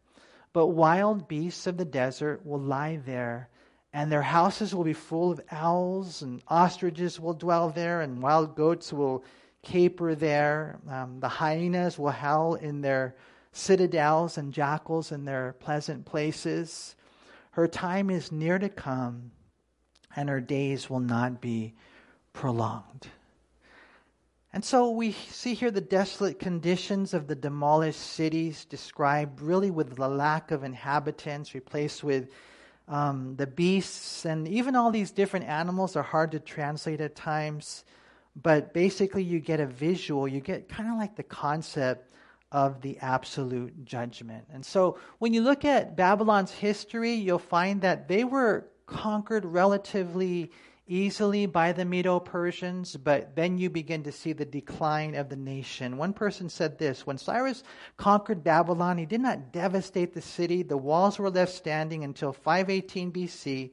[0.51, 3.49] But wild beasts of the desert will lie there,
[3.93, 8.55] and their houses will be full of owls, and ostriches will dwell there, and wild
[8.55, 9.23] goats will
[9.61, 10.79] caper there.
[10.89, 13.15] Um, the hyenas will howl in their
[13.51, 16.95] citadels, and jackals in their pleasant places.
[17.51, 19.31] Her time is near to come,
[20.15, 21.75] and her days will not be
[22.33, 23.07] prolonged.
[24.51, 29.95] And so we see here the desolate conditions of the demolished cities described really with
[29.95, 32.29] the lack of inhabitants, replaced with
[32.87, 37.85] um, the beasts, and even all these different animals are hard to translate at times.
[38.35, 42.11] But basically, you get a visual, you get kind of like the concept
[42.51, 44.45] of the absolute judgment.
[44.51, 50.51] And so, when you look at Babylon's history, you'll find that they were conquered relatively
[50.87, 55.35] easily by the Medo Persians, but then you begin to see the decline of the
[55.35, 55.97] nation.
[55.97, 57.63] One person said this When Cyrus
[57.97, 60.63] conquered Babylon, he did not devastate the city.
[60.63, 63.71] The walls were left standing until 518 BC,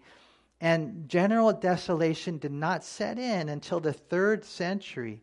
[0.60, 5.22] and general desolation did not set in until the third century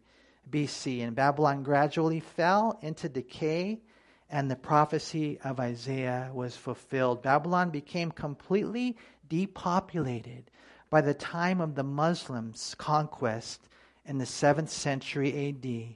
[0.49, 1.03] BC.
[1.03, 3.81] And Babylon gradually fell into decay.
[4.29, 7.23] And the prophecy of Isaiah was fulfilled.
[7.23, 8.97] Babylon became completely
[9.29, 10.51] depopulated
[10.89, 13.67] by the time of the Muslims' conquest
[14.05, 15.95] in the 7th century AD,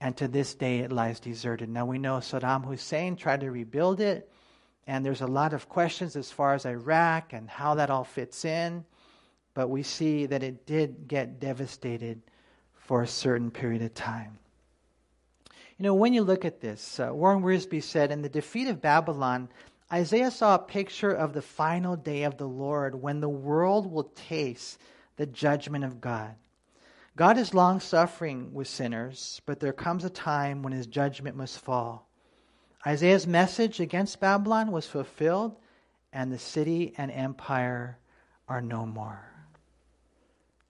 [0.00, 1.68] and to this day it lies deserted.
[1.68, 4.30] Now we know Saddam Hussein tried to rebuild it,
[4.86, 8.44] and there's a lot of questions as far as Iraq and how that all fits
[8.44, 8.84] in,
[9.54, 12.20] but we see that it did get devastated
[12.74, 14.38] for a certain period of time.
[15.78, 18.82] You know, when you look at this, uh, Warren Wiersbe said, in the defeat of
[18.82, 19.48] Babylon,
[19.92, 24.10] Isaiah saw a picture of the final day of the Lord when the world will
[24.14, 24.78] taste
[25.16, 26.34] the judgment of God.
[27.16, 31.60] God is long suffering with sinners, but there comes a time when his judgment must
[31.60, 32.08] fall.
[32.86, 35.56] Isaiah's message against Babylon was fulfilled,
[36.12, 37.98] and the city and empire
[38.48, 39.24] are no more.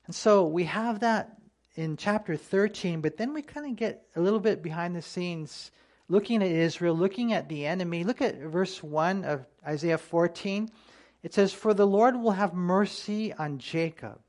[0.06, 1.38] And so we have that
[1.76, 5.70] in chapter 13, but then we kind of get a little bit behind the scenes
[6.08, 8.04] looking at Israel, looking at the enemy.
[8.04, 10.70] Look at verse 1 of Isaiah 14.
[11.22, 14.20] It says, For the Lord will have mercy on Jacob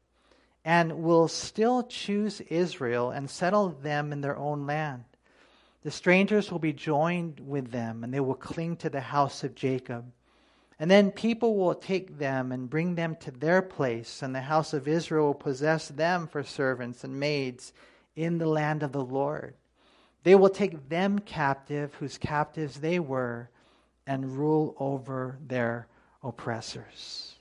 [0.64, 5.04] and will still choose Israel and settle them in their own land.
[5.84, 9.54] The strangers will be joined with them, and they will cling to the house of
[9.54, 10.12] Jacob.
[10.80, 14.74] And then people will take them and bring them to their place, and the house
[14.74, 17.72] of Israel will possess them for servants and maids
[18.16, 19.54] in the land of the Lord.
[20.26, 23.50] They will take them captive, whose captives they were,
[24.08, 25.88] and rule over their
[26.24, 27.36] oppressors.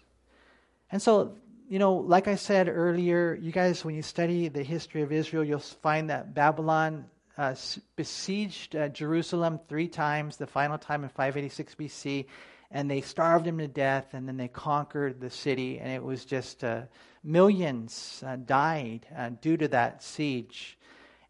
[0.93, 1.35] And so
[1.69, 5.43] you know, like I said earlier, you guys, when you study the history of Israel,
[5.43, 7.07] you'll find that Babylon
[7.39, 7.55] uh,
[7.97, 12.27] besieged uh, Jerusalem three times, the final time in 586 BC,
[12.71, 16.25] and they starved him to death, and then they conquered the city, and it was
[16.25, 16.83] just uh,
[17.23, 20.79] millions uh, died uh, due to that siege.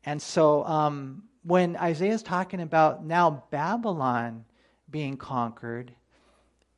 [0.04, 4.44] And so um, when Isaiah is talking about now Babylon
[4.90, 5.92] being conquered,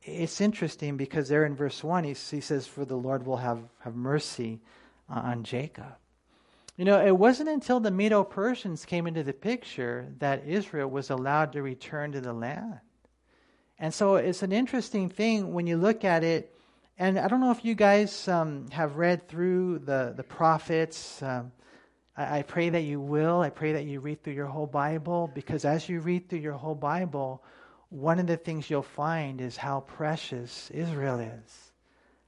[0.03, 3.95] it's interesting because there in verse 1, he, says, For the Lord will have, have
[3.95, 4.59] mercy
[5.09, 5.95] on Jacob.
[6.75, 11.09] You know, it wasn't until the Medo Persians came into the picture that Israel was
[11.09, 12.79] allowed to return to the land.
[13.79, 16.53] And so it's an interesting thing when you look at it.
[16.99, 21.21] And I don't know if you guys um, have read through the, the prophets.
[21.21, 21.51] Um,
[22.17, 23.39] I, I pray that you will.
[23.41, 26.53] I pray that you read through your whole Bible because as you read through your
[26.53, 27.43] whole Bible,
[27.89, 31.71] one of the things you'll find is how precious Israel is,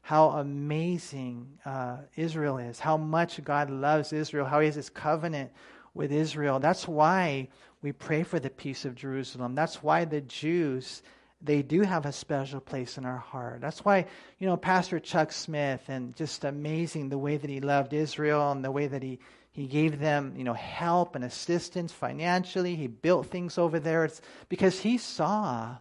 [0.02, 5.52] how amazing uh, Israel is, how much God loves Israel, how He has His covenant
[5.94, 6.60] with Israel.
[6.60, 7.50] That's why
[7.82, 9.56] we pray for the peace of Jerusalem.
[9.56, 11.02] That's why the Jews
[11.42, 13.62] they do have a special place in our heart.
[13.62, 14.08] That's why,
[14.40, 18.64] you know, Pastor Chuck Smith and just amazing the way that he loved Israel and
[18.64, 19.20] the way that he
[19.52, 22.76] he gave them, you know, help and assistance financially.
[22.76, 24.06] He built things over there.
[24.06, 25.78] It's because he saw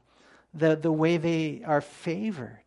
[0.54, 2.62] the, the way they are favored.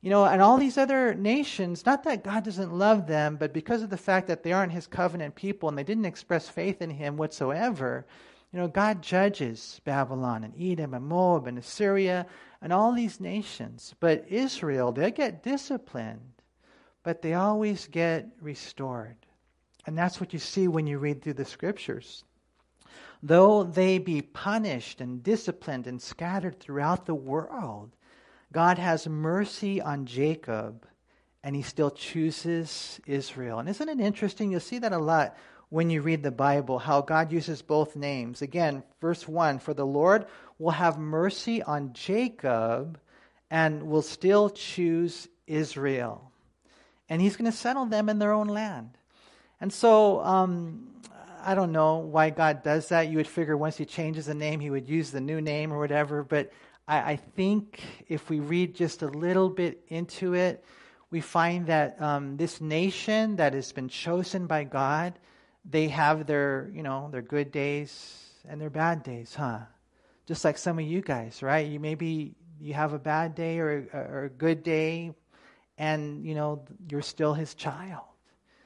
[0.00, 3.82] You know, and all these other nations, not that God doesn't love them, but because
[3.82, 6.90] of the fact that they aren't his covenant people and they didn't express faith in
[6.90, 8.04] him whatsoever,
[8.52, 12.26] you know, God judges Babylon and Edom and Moab and Assyria
[12.60, 13.94] and all these nations.
[14.00, 16.42] But Israel, they get disciplined,
[17.04, 19.16] but they always get restored.
[19.86, 22.24] And that's what you see when you read through the scriptures.
[23.22, 27.94] Though they be punished and disciplined and scattered throughout the world,
[28.52, 30.86] God has mercy on Jacob
[31.44, 33.58] and he still chooses Israel.
[33.58, 34.50] And isn't it interesting?
[34.50, 35.36] You'll see that a lot
[35.70, 38.42] when you read the Bible, how God uses both names.
[38.42, 40.26] Again, verse 1 For the Lord
[40.58, 43.00] will have mercy on Jacob
[43.50, 46.30] and will still choose Israel.
[47.08, 48.98] And he's going to settle them in their own land.
[49.62, 50.88] And so, um,
[51.44, 53.08] I don't know why God does that.
[53.08, 55.78] You would figure once He changes the name, He would use the new name or
[55.78, 56.24] whatever.
[56.24, 56.50] But
[56.88, 60.64] I, I think if we read just a little bit into it,
[61.12, 65.14] we find that um, this nation that has been chosen by God,
[65.64, 69.60] they have their, you know, their good days and their bad days, huh?
[70.26, 71.68] Just like some of you guys, right?
[71.68, 75.12] You maybe you have a bad day or or a good day,
[75.78, 78.11] and you know you're still His child.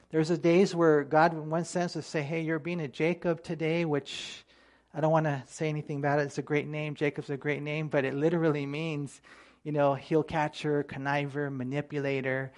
[0.09, 3.43] There's a days where God, in one sense, will say, Hey, you're being a Jacob
[3.43, 4.45] today, which
[4.93, 6.23] I don't want to say anything about it.
[6.23, 6.95] It's a great name.
[6.95, 9.21] Jacob's a great name, but it literally means,
[9.63, 12.53] you know, heel catcher, conniver, manipulator.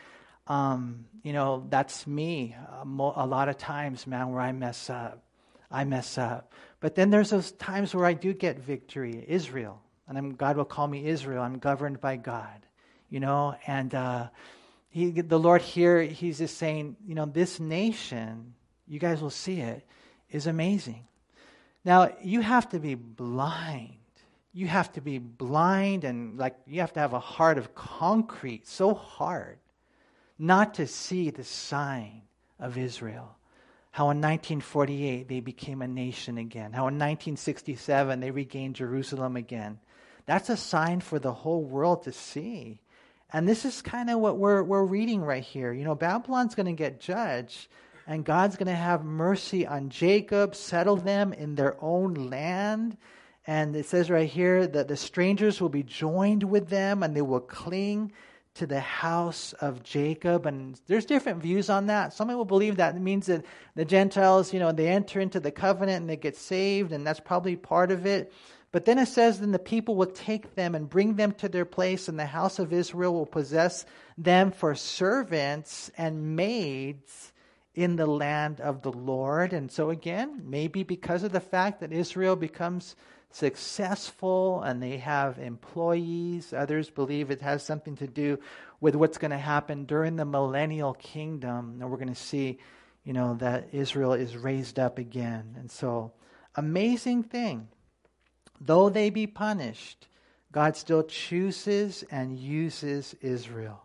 [0.47, 4.89] Um, you know, that's me a, mo- a lot of times, man, where I mess
[4.89, 5.23] up.
[5.71, 6.53] I mess up.
[6.79, 9.25] But then there's those times where I do get victory.
[9.27, 9.81] Israel.
[10.07, 11.41] And I'm, God will call me Israel.
[11.41, 12.65] I'm governed by God,
[13.09, 14.27] you know, and, uh,
[14.89, 18.55] he, the Lord here, he's just saying, you know, this nation,
[18.87, 19.85] you guys will see it,
[20.31, 21.05] is amazing.
[21.85, 23.95] Now, you have to be blind.
[24.51, 28.67] You have to be blind and like you have to have a heart of concrete,
[28.67, 29.59] so hard,
[30.39, 32.23] not to see the sign
[32.59, 33.37] of Israel.
[33.91, 36.73] How in 1948 they became a nation again.
[36.73, 39.79] How in 1967 they regained Jerusalem again.
[40.25, 42.79] That's a sign for the whole world to see.
[43.31, 45.71] And this is kind of what we're, we're reading right here.
[45.71, 47.67] You know, Babylon's going to get judged,
[48.07, 52.97] and God's going to have mercy on Jacob, settle them in their own land.
[53.45, 57.21] And it says right here that the strangers will be joined with them and they
[57.21, 58.11] will cling
[58.55, 60.45] to the house of Jacob.
[60.45, 62.13] And there's different views on that.
[62.13, 65.51] Some people believe that it means that the Gentiles, you know, they enter into the
[65.51, 68.33] covenant and they get saved, and that's probably part of it.
[68.71, 71.65] But then it says, Then the people will take them and bring them to their
[71.65, 73.85] place, and the house of Israel will possess
[74.17, 77.33] them for servants and maids
[77.73, 79.53] in the land of the Lord.
[79.53, 82.95] And so, again, maybe because of the fact that Israel becomes
[83.31, 88.39] successful and they have employees, others believe it has something to do
[88.81, 91.77] with what's going to happen during the millennial kingdom.
[91.79, 92.59] And we're going to see,
[93.03, 95.55] you know, that Israel is raised up again.
[95.57, 96.11] And so,
[96.55, 97.67] amazing thing
[98.61, 100.07] Though they be punished,
[100.51, 103.81] God still chooses and uses Israel.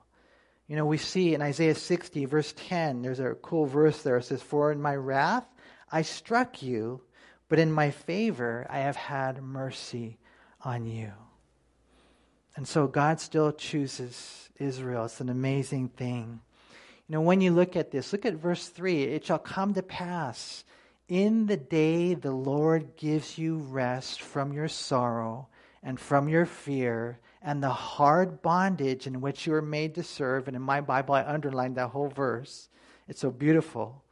[0.66, 4.16] You know, we see in Isaiah 60, verse 10, there's a cool verse there.
[4.16, 5.46] It says, For in my wrath
[5.92, 7.02] I struck you,
[7.48, 10.18] but in my favor I have had mercy
[10.62, 11.12] on you.
[12.56, 15.04] And so God still chooses Israel.
[15.04, 16.40] It's an amazing thing.
[17.08, 19.82] You know, when you look at this, look at verse 3 it shall come to
[19.82, 20.64] pass
[21.08, 25.48] in the day the Lord gives you rest from your sorrow
[25.82, 30.48] and from your fear and the hard bondage in which you are made to serve.
[30.48, 32.70] And in my Bible, I underlined that whole verse.
[33.06, 34.02] It's so beautiful.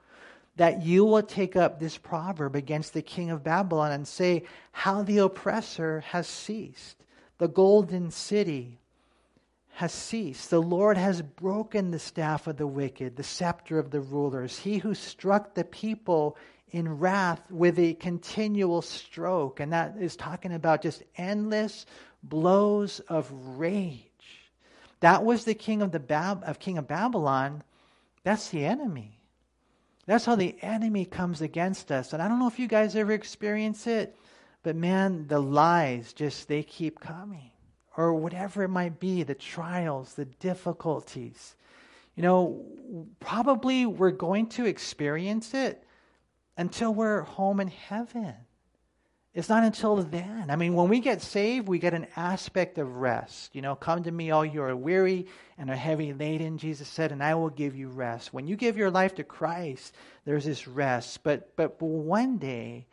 [0.57, 5.03] That you will take up this proverb against the king of Babylon and say, How
[5.03, 6.99] the oppressor has ceased.
[7.38, 8.78] The golden city
[9.72, 10.51] has ceased.
[10.51, 14.59] The Lord has broken the staff of the wicked, the scepter of the rulers.
[14.59, 16.36] He who struck the people
[16.72, 19.60] in wrath with a continual stroke.
[19.60, 21.86] And that is talking about just endless
[22.22, 24.02] blows of rage.
[25.00, 27.62] That was the king of the Bab- of king of Babylon.
[28.24, 29.20] That's the enemy.
[30.06, 32.12] That's how the enemy comes against us.
[32.12, 34.16] And I don't know if you guys ever experience it,
[34.62, 37.50] but man, the lies just they keep coming.
[37.96, 41.56] Or whatever it might be, the trials, the difficulties.
[42.14, 42.64] You know,
[43.20, 45.84] probably we're going to experience it
[46.57, 48.34] until we're home in heaven.
[49.34, 50.50] It's not until then.
[50.50, 53.55] I mean, when we get saved, we get an aspect of rest.
[53.55, 55.26] You know, come to me, all you are weary
[55.57, 58.34] and are heavy laden, Jesus said, and I will give you rest.
[58.34, 59.94] When you give your life to Christ,
[60.26, 61.22] there's this rest.
[61.22, 62.86] But but one day,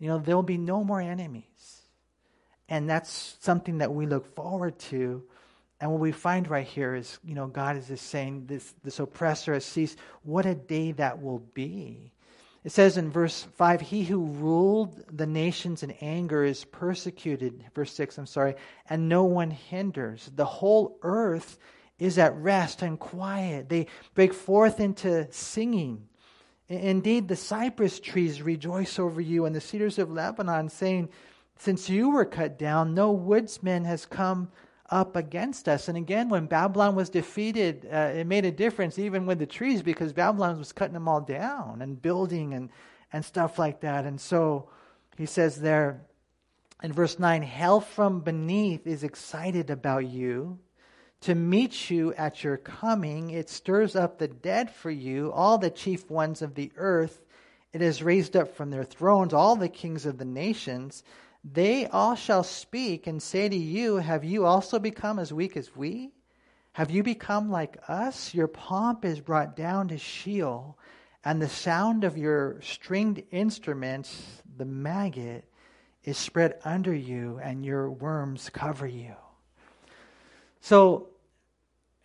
[0.00, 1.82] you know, there'll be no more enemies.
[2.68, 5.22] And that's something that we look forward to.
[5.80, 8.98] And what we find right here is, you know, God is just saying this this
[8.98, 9.96] oppressor has ceased.
[10.24, 12.13] What a day that will be.
[12.64, 17.62] It says in verse 5 He who ruled the nations in anger is persecuted.
[17.74, 18.54] Verse 6, I'm sorry,
[18.88, 20.30] and no one hinders.
[20.34, 21.58] The whole earth
[21.98, 23.68] is at rest and quiet.
[23.68, 26.08] They break forth into singing.
[26.68, 31.10] Indeed, the cypress trees rejoice over you, and the cedars of Lebanon, saying,
[31.58, 34.50] Since you were cut down, no woodsman has come
[34.94, 35.88] up against us.
[35.88, 39.82] And again, when Babylon was defeated, uh, it made a difference even with the trees
[39.82, 42.70] because Babylon was cutting them all down and building and,
[43.12, 44.04] and stuff like that.
[44.04, 44.70] And so
[45.18, 46.00] he says there
[46.84, 50.60] in verse 9 Hell from beneath is excited about you.
[51.22, 55.70] To meet you at your coming, it stirs up the dead for you, all the
[55.70, 57.24] chief ones of the earth.
[57.72, 61.02] It has raised up from their thrones all the kings of the nations.
[61.44, 65.76] They all shall speak and say to you, Have you also become as weak as
[65.76, 66.12] we?
[66.72, 68.32] Have you become like us?
[68.32, 70.78] Your pomp is brought down to Sheol,
[71.24, 75.44] and the sound of your stringed instruments, the maggot,
[76.02, 79.14] is spread under you, and your worms cover you.
[80.60, 81.10] So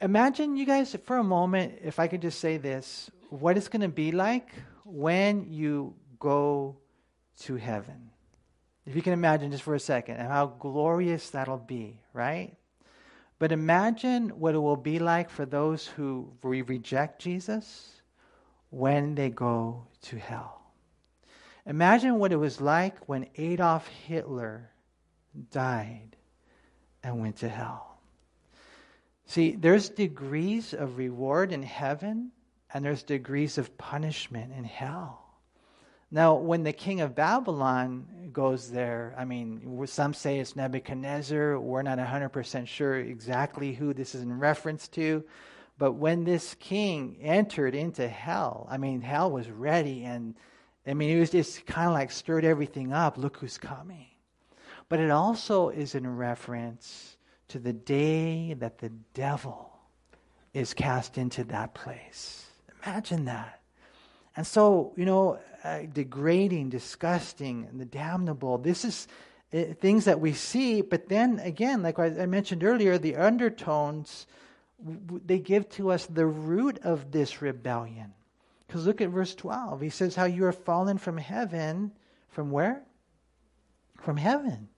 [0.02, 3.82] imagine, you guys, for a moment, if I could just say this what it's going
[3.82, 4.50] to be like
[4.84, 6.76] when you go
[7.42, 8.09] to heaven.
[8.90, 12.56] If you can imagine just for a second and how glorious that'll be, right?
[13.38, 18.02] But imagine what it will be like for those who re- reject Jesus
[18.72, 20.74] when they go to hell.
[21.68, 24.72] Imagine what it was like when Adolf Hitler
[25.52, 26.16] died
[27.04, 28.00] and went to hell.
[29.28, 32.32] See, there's degrees of reward in heaven,
[32.74, 35.29] and there's degrees of punishment in hell.
[36.12, 41.60] Now, when the king of Babylon goes there, I mean, some say it's Nebuchadnezzar.
[41.60, 45.24] We're not 100% sure exactly who this is in reference to.
[45.78, 50.04] But when this king entered into hell, I mean, hell was ready.
[50.04, 50.36] And
[50.86, 53.18] I mean, it was just kind of like stirred everything up.
[53.18, 54.08] Look who's coming.
[54.90, 57.18] But it also is in reference
[57.50, 59.72] to the day that the devil
[60.54, 62.48] is cast into that place.
[62.84, 63.59] Imagine that.
[64.36, 68.58] And so, you know, uh, degrading, disgusting, and the damnable.
[68.58, 69.08] This is
[69.54, 74.28] uh, things that we see, but then again, like I mentioned earlier, the undertones,
[74.80, 78.14] they give to us the root of this rebellion.
[78.68, 79.82] Because look at verse 12.
[79.82, 81.92] He says, How you are fallen from heaven.
[82.30, 82.84] From where?
[83.98, 84.70] From heaven.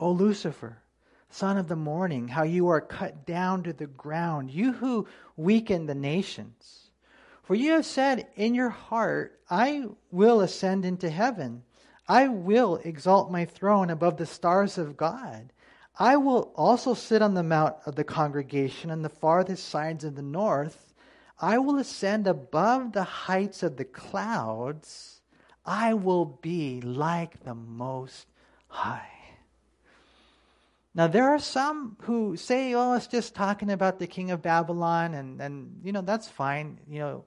[0.00, 0.82] O Lucifer,
[1.30, 5.06] son of the morning, how you are cut down to the ground, you who
[5.36, 6.90] weaken the nations.
[7.52, 11.64] For you have said in your heart, I will ascend into heaven.
[12.08, 15.52] I will exalt my throne above the stars of God.
[15.98, 20.14] I will also sit on the mount of the congregation on the farthest sides of
[20.14, 20.94] the north.
[21.38, 25.20] I will ascend above the heights of the clouds.
[25.66, 28.28] I will be like the Most
[28.68, 29.11] High.
[30.94, 35.14] Now, there are some who say, oh, it's just talking about the king of Babylon,
[35.14, 37.24] and, and you know, that's fine, you know.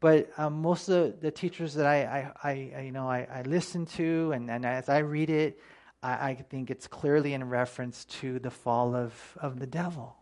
[0.00, 3.86] But um, most of the teachers that I, I, I you know, I, I, listen
[3.86, 5.60] to, and, and as I read it,
[6.02, 10.16] I, I think it's clearly in reference to the fall of, of the devil.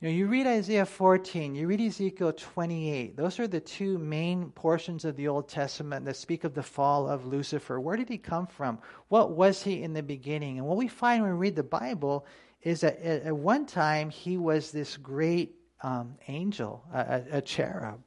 [0.00, 3.16] You know, you read Isaiah 14, you read Ezekiel 28.
[3.16, 7.08] Those are the two main portions of the Old Testament that speak of the fall
[7.08, 7.80] of Lucifer.
[7.80, 8.78] Where did he come from?
[9.08, 10.58] What was he in the beginning?
[10.58, 12.26] And what we find when we read the Bible
[12.62, 18.00] is that at, one time he was this great um, angel, a, a, cherub.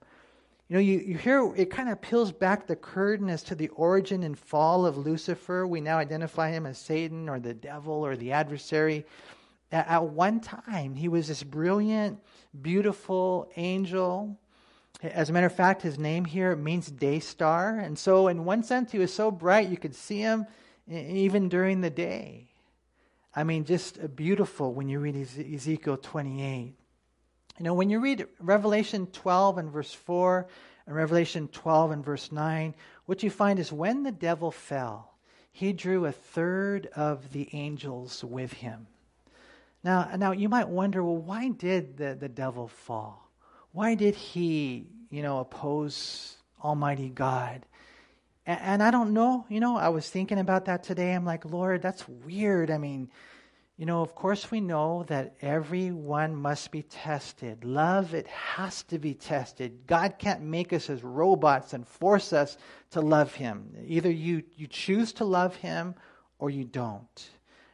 [0.69, 3.67] You know, you, you hear it kind of peels back the curtain as to the
[3.69, 5.67] origin and fall of Lucifer.
[5.67, 9.05] We now identify him as Satan or the devil or the adversary.
[9.71, 12.19] At one time, he was this brilliant,
[12.61, 14.37] beautiful angel.
[15.01, 17.79] As a matter of fact, his name here means day star.
[17.79, 20.45] And so, in one sense, he was so bright you could see him
[20.89, 22.49] even during the day.
[23.33, 26.73] I mean, just beautiful when you read Ezekiel 28.
[27.57, 30.47] You know, when you read Revelation 12 and verse 4
[30.85, 35.13] and Revelation 12 and verse 9, what you find is when the devil fell,
[35.51, 38.87] he drew a third of the angels with him.
[39.83, 43.31] Now, now you might wonder, well, why did the, the devil fall?
[43.71, 47.65] Why did he, you know, oppose Almighty God?
[48.45, 51.13] And, and I don't know, you know, I was thinking about that today.
[51.13, 52.69] I'm like, Lord, that's weird.
[52.69, 53.09] I mean,
[53.77, 57.65] you know, of course, we know that everyone must be tested.
[57.65, 59.87] Love, it has to be tested.
[59.87, 62.57] God can't make us as robots and force us
[62.91, 63.75] to love Him.
[63.87, 65.95] Either you, you choose to love Him
[66.37, 67.31] or you don't.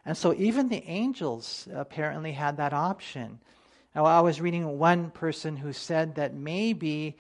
[0.08, 3.40] And so even the angels apparently had that option.
[3.94, 7.18] Now, I was reading one person who said that maybe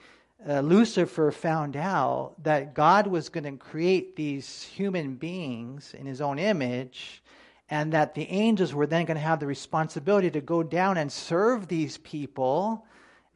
[0.47, 6.21] uh, Lucifer found out that God was going to create these human beings in his
[6.21, 7.21] own image,
[7.69, 11.11] and that the angels were then going to have the responsibility to go down and
[11.11, 12.85] serve these people.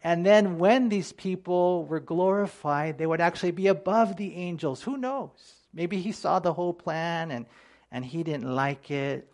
[0.02, 4.82] And then when these people were glorified, they would actually be above the angels.
[4.82, 5.56] Who knows?
[5.74, 7.46] Maybe he saw the whole plan and
[7.92, 9.32] and he didn't like it.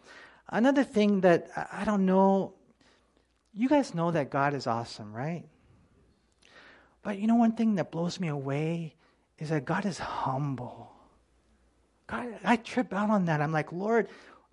[0.49, 2.53] Another thing that I don't know,
[3.53, 5.45] you guys know that God is awesome, right?
[7.03, 8.95] But you know, one thing that blows me away
[9.37, 10.91] is that God is humble.
[12.07, 13.41] God, I trip out on that.
[13.41, 14.07] I'm like, Lord,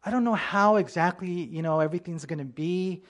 [0.04, 3.02] I don't know how exactly, you know, everything's going to be.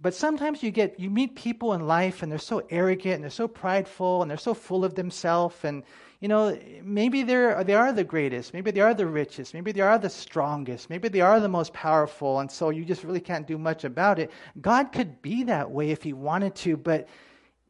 [0.00, 3.30] But sometimes you get, you meet people in life and they're so arrogant and they're
[3.30, 5.82] so prideful and they're so full of themselves and
[6.20, 9.80] you know, maybe they're, they are the greatest, maybe they are the richest, maybe they
[9.80, 13.46] are the strongest, maybe they are the most powerful, and so you just really can't
[13.46, 14.30] do much about it.
[14.60, 17.08] God could be that way if He wanted to, but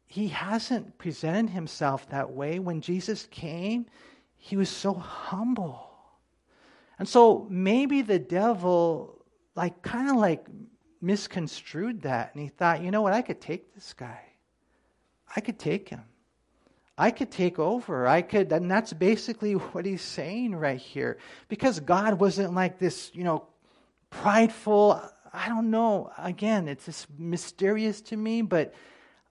[0.07, 2.59] He hasn't presented Himself that way.
[2.59, 3.85] When Jesus came,
[4.37, 5.91] He was so humble.
[6.99, 9.25] And so maybe the devil,
[9.55, 10.47] like, kind of like
[11.01, 14.21] misconstrued that, and he thought, you know what, I could take this guy.
[15.35, 16.03] I could take him.
[16.99, 18.09] I could take over.
[18.09, 21.19] I could, and that's basically what he's saying right here.
[21.49, 23.47] Because God wasn't like this, you know,
[24.11, 25.01] prideful,
[25.33, 26.11] I don't know.
[26.19, 28.75] Again, it's just mysterious to me, but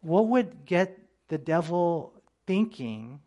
[0.02, 0.98] what would get
[1.28, 2.14] the devil
[2.46, 3.20] thinking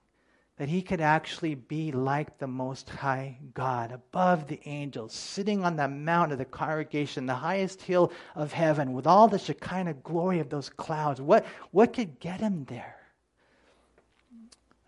[0.56, 5.76] that he could actually be like the Most High God, above the angels, sitting on
[5.76, 10.38] the mount of the congregation, the highest hill of heaven, with all the Shekinah glory
[10.38, 11.20] of those clouds?
[11.20, 12.99] What, what could get him there?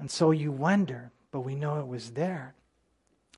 [0.03, 2.57] And so you wonder, but we know it was there.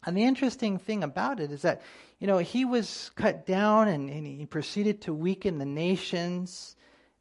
[0.07, 1.83] And the interesting thing about it is that,
[2.19, 6.77] you know, he was cut down and, and he proceeded to weaken the nations.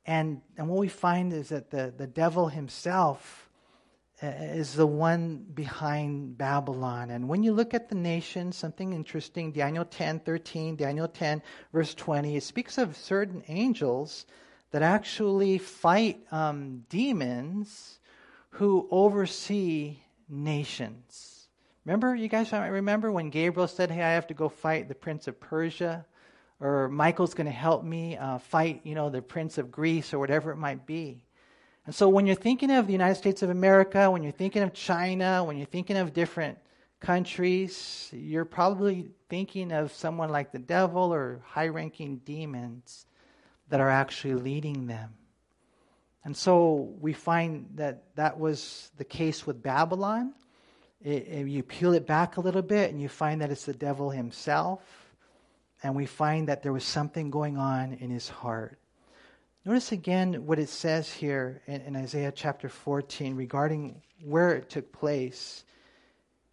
[0.05, 3.49] And, and what we find is that the, the devil himself
[4.21, 7.09] uh, is the one behind Babylon.
[7.09, 11.41] And when you look at the nations, something interesting, Daniel 10, 13, Daniel 10,
[11.73, 14.25] verse 20, it speaks of certain angels
[14.71, 17.99] that actually fight um, demons
[18.53, 19.97] who oversee
[20.29, 21.47] nations.
[21.85, 25.27] Remember, you guys remember when Gabriel said, Hey, I have to go fight the prince
[25.27, 26.05] of Persia?
[26.59, 30.19] Or Michael's going to help me uh, fight, you know, the prince of Greece or
[30.19, 31.25] whatever it might be.
[31.85, 34.71] And so when you're thinking of the United States of America, when you're thinking of
[34.71, 36.57] China, when you're thinking of different
[37.01, 43.07] countries, you're probably thinking of someone like the devil or high ranking demons
[43.69, 45.13] that are actually leading them.
[46.25, 50.33] And so we find that that was the case with Babylon.
[51.01, 54.09] It, you peel it back a little bit and you find that it's the devil
[54.09, 54.81] himself.
[55.81, 58.79] And we find that there was something going on in his heart.
[59.65, 64.93] Notice again what it says here in, in Isaiah chapter 14 regarding where it took
[64.93, 65.65] place.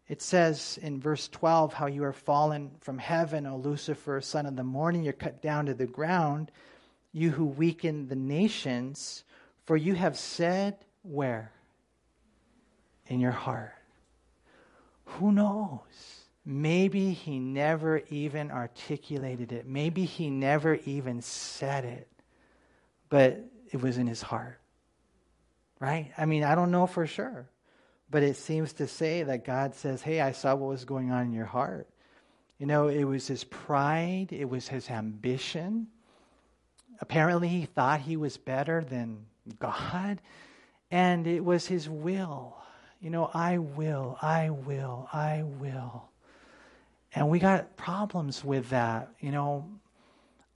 [0.08, 4.56] It says in verse 12 how you are fallen from heaven, O Lucifer, son of
[4.56, 5.04] the morning.
[5.04, 6.50] You're cut down to the ground,
[7.12, 9.22] you who weaken the nations.
[9.70, 11.52] For you have said, where?
[13.06, 13.72] In your heart.
[15.04, 16.24] Who knows?
[16.44, 19.68] Maybe he never even articulated it.
[19.68, 22.08] Maybe he never even said it.
[23.10, 24.58] But it was in his heart.
[25.78, 26.10] Right?
[26.18, 27.48] I mean, I don't know for sure.
[28.10, 31.26] But it seems to say that God says, Hey, I saw what was going on
[31.26, 31.88] in your heart.
[32.58, 35.86] You know, it was his pride, it was his ambition.
[37.00, 39.26] Apparently, he thought he was better than
[39.58, 40.20] God,
[40.90, 42.56] and it was his will.
[43.00, 46.10] You know, I will, I will, I will.
[47.14, 49.10] And we got problems with that.
[49.20, 49.68] You know,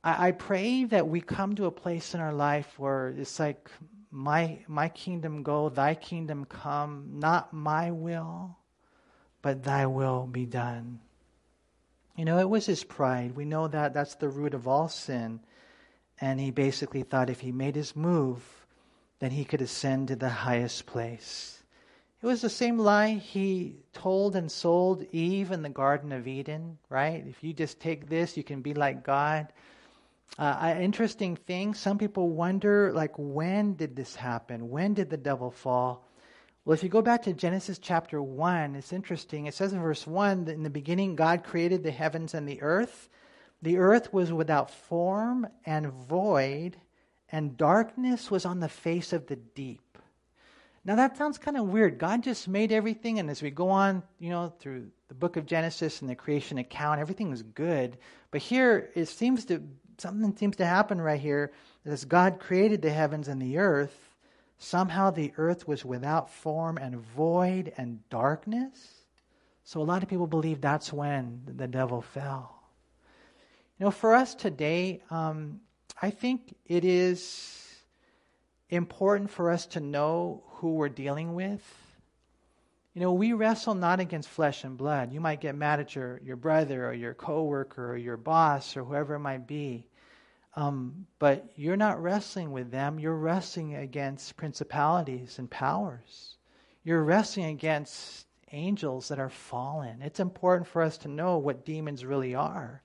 [0.02, 3.70] I, I pray that we come to a place in our life where it's like,
[4.10, 8.56] my, my kingdom go, thy kingdom come, not my will,
[9.42, 11.00] but thy will be done.
[12.16, 13.34] You know, it was his pride.
[13.34, 15.40] We know that that's the root of all sin.
[16.20, 18.40] And he basically thought if he made his move,
[19.24, 21.62] then he could ascend to the highest place.
[22.20, 26.76] It was the same lie he told and sold Eve in the Garden of Eden,
[26.90, 27.24] right?
[27.26, 29.50] If you just take this, you can be like God.
[30.38, 34.68] Uh, interesting thing, some people wonder, like, when did this happen?
[34.68, 36.06] When did the devil fall?
[36.66, 39.46] Well, if you go back to Genesis chapter 1, it's interesting.
[39.46, 42.60] It says in verse 1 that in the beginning God created the heavens and the
[42.60, 43.08] earth.
[43.62, 46.76] The earth was without form and void,
[47.34, 49.98] and darkness was on the face of the deep.
[50.84, 51.98] Now that sounds kind of weird.
[51.98, 55.44] God just made everything, and as we go on, you know, through the book of
[55.44, 57.98] Genesis and the creation account, everything was good.
[58.30, 59.60] But here it seems to
[59.98, 61.50] something seems to happen right here.
[61.84, 64.10] As God created the heavens and the earth,
[64.58, 69.06] somehow the earth was without form and void and darkness.
[69.64, 72.62] So a lot of people believe that's when the devil fell.
[73.80, 75.58] You know, for us today, um,
[76.00, 77.60] I think it is
[78.68, 81.62] important for us to know who we're dealing with.
[82.94, 85.12] You know, we wrestle not against flesh and blood.
[85.12, 88.84] You might get mad at your, your brother or your coworker or your boss or
[88.84, 89.88] whoever it might be.
[90.56, 93.00] Um, but you're not wrestling with them.
[93.00, 96.36] You're wrestling against principalities and powers.
[96.84, 100.00] You're wrestling against angels that are fallen.
[100.02, 102.82] It's important for us to know what demons really are.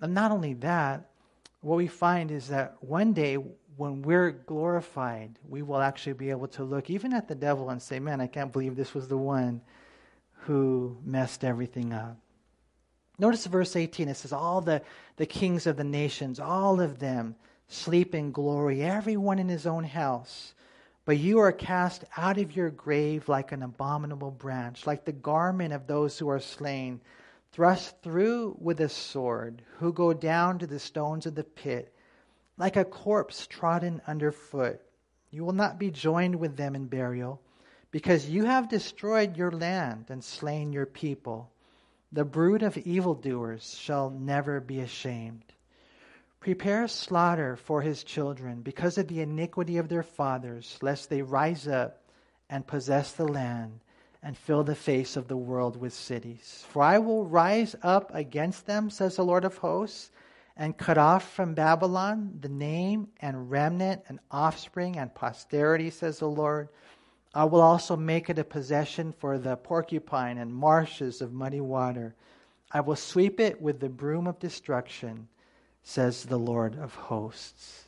[0.00, 1.10] And not only that,
[1.64, 3.36] what we find is that one day
[3.76, 7.80] when we're glorified, we will actually be able to look even at the devil and
[7.80, 9.62] say, Man, I can't believe this was the one
[10.42, 12.18] who messed everything up.
[13.18, 14.08] Notice verse 18.
[14.08, 14.82] It says, All the,
[15.16, 17.34] the kings of the nations, all of them
[17.66, 20.52] sleep in glory, everyone in his own house.
[21.06, 25.72] But you are cast out of your grave like an abominable branch, like the garment
[25.72, 27.00] of those who are slain,
[27.54, 31.94] thrust through with a sword, who go down to the stones of the pit
[32.56, 34.80] like a corpse trodden underfoot.
[35.30, 37.40] You will not be joined with them in burial,
[37.92, 41.48] because you have destroyed your land and slain your people.
[42.10, 45.52] The brood of evildoers shall never be ashamed.
[46.40, 51.68] Prepare slaughter for his children because of the iniquity of their fathers, lest they rise
[51.68, 52.02] up
[52.50, 53.78] and possess the land
[54.24, 56.64] and fill the face of the world with cities.
[56.70, 60.10] For I will rise up against them, says the Lord of hosts
[60.56, 66.28] and cut off from Babylon the name and remnant and offspring and posterity, says the
[66.28, 66.68] Lord.
[67.34, 72.14] I will also make it a possession for the porcupine and marshes of muddy water.
[72.72, 75.28] I will sweep it with the broom of destruction,
[75.82, 77.83] says the Lord of hosts.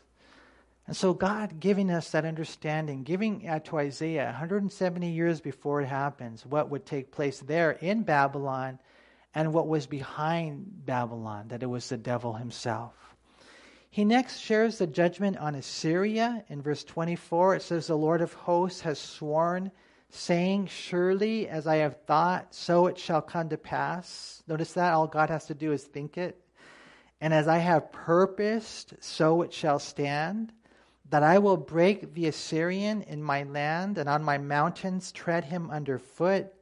[0.87, 6.47] And so, God giving us that understanding, giving to Isaiah 170 years before it happens,
[6.47, 8.79] what would take place there in Babylon
[9.35, 12.95] and what was behind Babylon, that it was the devil himself.
[13.91, 16.45] He next shares the judgment on Assyria.
[16.49, 19.73] In verse 24, it says, The Lord of hosts has sworn,
[20.11, 24.43] saying, Surely as I have thought, so it shall come to pass.
[24.47, 26.41] Notice that all God has to do is think it.
[27.21, 30.53] And as I have purposed, so it shall stand,
[31.11, 35.71] that I will break the Assyrian in my land, and on my mountains tread him
[35.71, 36.53] under foot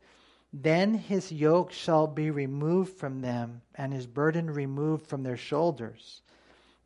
[0.57, 6.23] then his yoke shall be removed from them, and his burden removed from their shoulders.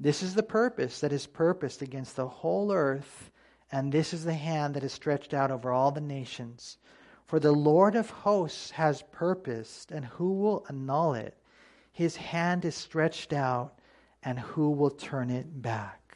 [0.00, 3.30] This is the purpose that is purposed against the whole earth,
[3.70, 6.78] and this is the hand that is stretched out over all the nations.
[7.26, 11.36] For the Lord of hosts has purposed, and who will annul it?
[11.92, 13.78] His hand is stretched out,
[14.22, 16.07] and who will turn it back?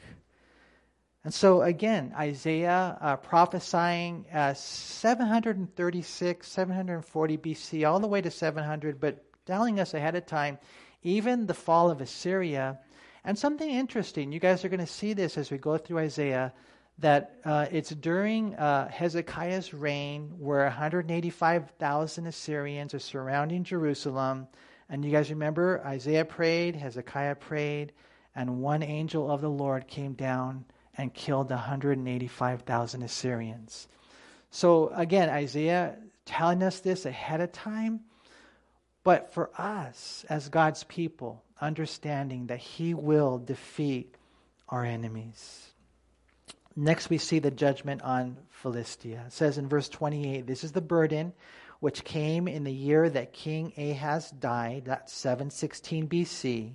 [1.24, 9.00] And so, again, Isaiah uh, prophesying uh, 736, 740 BC, all the way to 700,
[9.00, 10.58] but telling us ahead of time,
[11.04, 12.80] even the fall of Assyria.
[13.24, 16.52] And something interesting, you guys are going to see this as we go through Isaiah,
[16.98, 24.48] that uh, it's during uh, Hezekiah's reign where 185,000 Assyrians are surrounding Jerusalem.
[24.88, 27.92] And you guys remember, Isaiah prayed, Hezekiah prayed,
[28.34, 30.64] and one angel of the Lord came down
[30.96, 33.88] and killed 185,000 Assyrians.
[34.50, 38.00] So again, Isaiah telling us this ahead of time.
[39.04, 44.14] But for us, as God's people, understanding that He will defeat
[44.68, 45.72] our enemies.
[46.74, 49.24] Next, we see the judgment on Philistia.
[49.26, 51.32] It says in verse 28 This is the burden
[51.80, 56.72] which came in the year that King Ahaz died, that's 716 BC.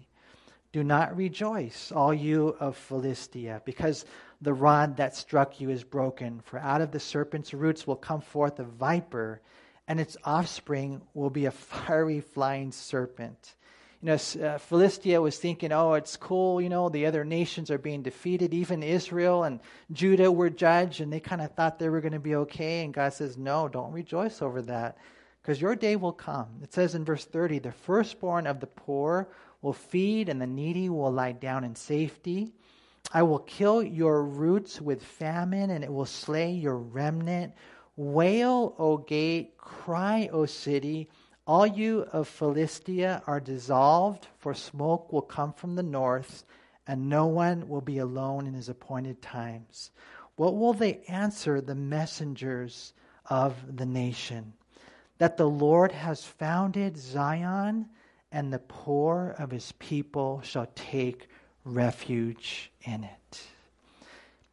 [0.74, 4.06] Do not rejoice, all you of Philistia, because
[4.42, 6.42] the rod that struck you is broken.
[6.44, 9.42] For out of the serpent's roots will come forth a viper,
[9.88, 13.56] and its offspring will be a fiery flying serpent.
[14.02, 17.80] You know, uh, Philistia was thinking, oh, it's cool, you know, the other nations are
[17.80, 18.54] being defeated.
[18.54, 19.60] Even Israel and
[19.92, 22.84] Judah were judged, and they kind of thought they were going to be okay.
[22.84, 24.98] And God says, no, don't rejoice over that,
[25.42, 26.60] because your day will come.
[26.62, 29.30] It says in verse 30 the firstborn of the poor
[29.62, 32.54] will feed, and the needy will lie down in safety.
[33.12, 37.54] I will kill your roots with famine, and it will slay your remnant.
[37.96, 41.10] Wail, O gate, cry, O city.
[41.46, 46.44] All you of Philistia are dissolved, for smoke will come from the north,
[46.86, 49.92] and no one will be alone in his appointed times.
[50.36, 52.94] What will they answer the messengers
[53.26, 54.54] of the nation?
[55.18, 57.88] That the Lord has founded Zion,
[58.32, 61.28] and the poor of his people shall take
[61.64, 63.42] refuge in it.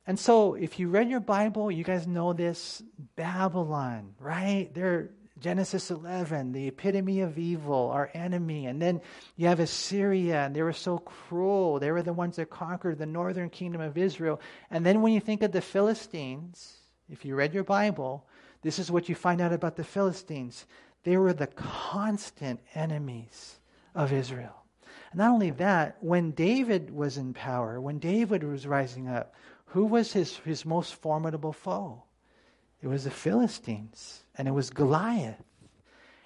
[0.07, 2.83] And so, if you read your Bible, you guys know this
[3.17, 4.69] Babylon, right?
[4.75, 5.11] They're
[5.41, 8.67] Genesis 11, the epitome of evil, our enemy.
[8.67, 9.01] And then
[9.37, 11.79] you have Assyria, and they were so cruel.
[11.81, 14.41] They were the ones that conquered the northern kingdom of Israel.
[14.71, 16.79] And then when you think of the Philistines,
[17.11, 18.27] if you read your Bible,
[18.63, 20.67] this is what you find out about the Philistines.
[21.03, 23.59] They were the constant enemies
[23.95, 24.65] of Israel.
[25.11, 29.35] And not only that, when David was in power, when David was rising up,
[29.67, 32.05] who was his, his most formidable foe?
[32.83, 35.43] It was the Philistines, and it was Goliath.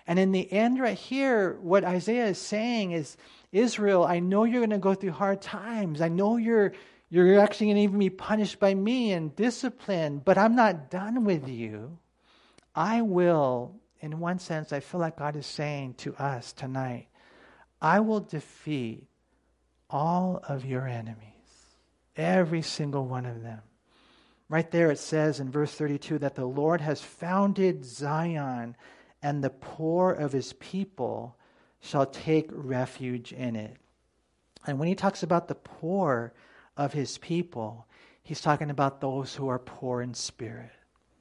[0.06, 3.16] And in the end, right here, what Isaiah is saying is
[3.52, 6.00] Israel, I know you're going to go through hard times.
[6.00, 6.72] I know you're,
[7.10, 11.24] you're actually going to even be punished by me and disciplined, but I'm not done
[11.24, 11.98] with you.
[12.74, 17.08] I will, in one sense, I feel like God is saying to us tonight,
[17.80, 19.06] I will defeat
[19.88, 21.16] all of your enemies,
[22.16, 23.60] every single one of them.
[24.48, 28.76] Right there it says in verse 32 that the Lord has founded Zion,
[29.22, 31.36] and the poor of his people
[31.80, 33.76] shall take refuge in it.
[34.66, 36.32] And when he talks about the poor
[36.76, 37.86] of his people,
[38.22, 40.70] he's talking about those who are poor in spirit.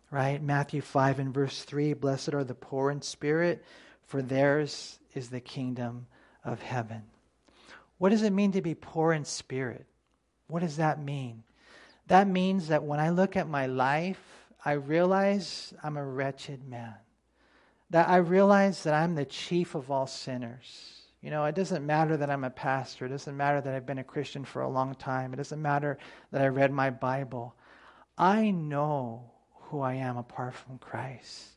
[0.10, 0.42] Right?
[0.42, 3.64] Matthew 5 and verse 3 Blessed are the poor in spirit,
[4.06, 6.08] for theirs is the kingdom
[6.48, 7.04] of heaven.
[7.98, 9.86] What does it mean to be poor in spirit?
[10.48, 11.44] What does that mean?
[12.08, 14.22] That means that when I look at my life,
[14.64, 16.96] I realize I'm a wretched man.
[17.90, 21.02] That I realize that I'm the chief of all sinners.
[21.22, 23.06] You know, it doesn't matter that I'm a pastor.
[23.06, 25.34] It doesn't matter that I've been a Christian for a long time.
[25.34, 25.98] It doesn't matter
[26.32, 27.56] that I read my Bible.
[28.18, 31.52] I know who I am apart from Christ.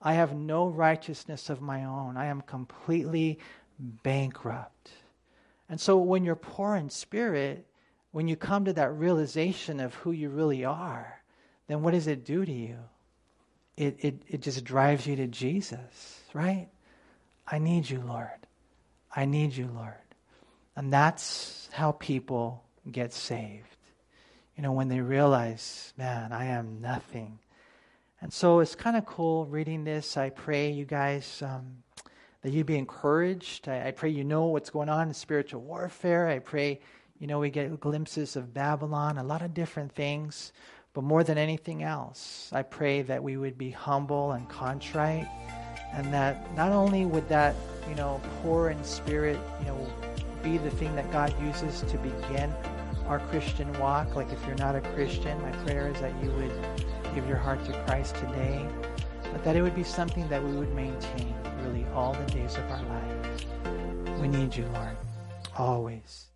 [0.00, 2.16] I have no righteousness of my own.
[2.16, 3.38] I am completely
[3.82, 4.90] bankrupt.
[5.68, 7.66] And so when you're poor in spirit,
[8.12, 11.20] when you come to that realization of who you really are,
[11.66, 12.78] then what does it do to you?
[13.76, 16.68] It, it, it just drives you to Jesus, right?
[17.46, 18.28] I need you, Lord.
[19.14, 19.94] I need you, Lord.
[20.76, 23.66] And that's how people get saved.
[24.56, 27.38] You know, when they realize, man, I am nothing.
[28.20, 30.16] And so it's kind of cool reading this.
[30.16, 31.82] I pray you guys um,
[32.42, 33.68] that you be encouraged.
[33.68, 36.28] I, I pray you know what's going on in spiritual warfare.
[36.28, 36.80] I pray,
[37.18, 40.52] you know, we get glimpses of Babylon, a lot of different things.
[40.94, 45.26] But more than anything else, I pray that we would be humble and contrite,
[45.94, 47.54] and that not only would that,
[47.88, 49.92] you know, poor in spirit, you know,
[50.42, 52.52] be the thing that God uses to begin
[53.06, 54.16] our Christian walk.
[54.16, 56.52] Like if you're not a Christian, my prayer is that you would
[57.14, 58.66] give your heart to Christ today,
[59.32, 62.70] but that it would be something that we would maintain really all the days of
[62.70, 63.46] our lives.
[64.20, 64.96] We need you, Lord,
[65.56, 66.31] always.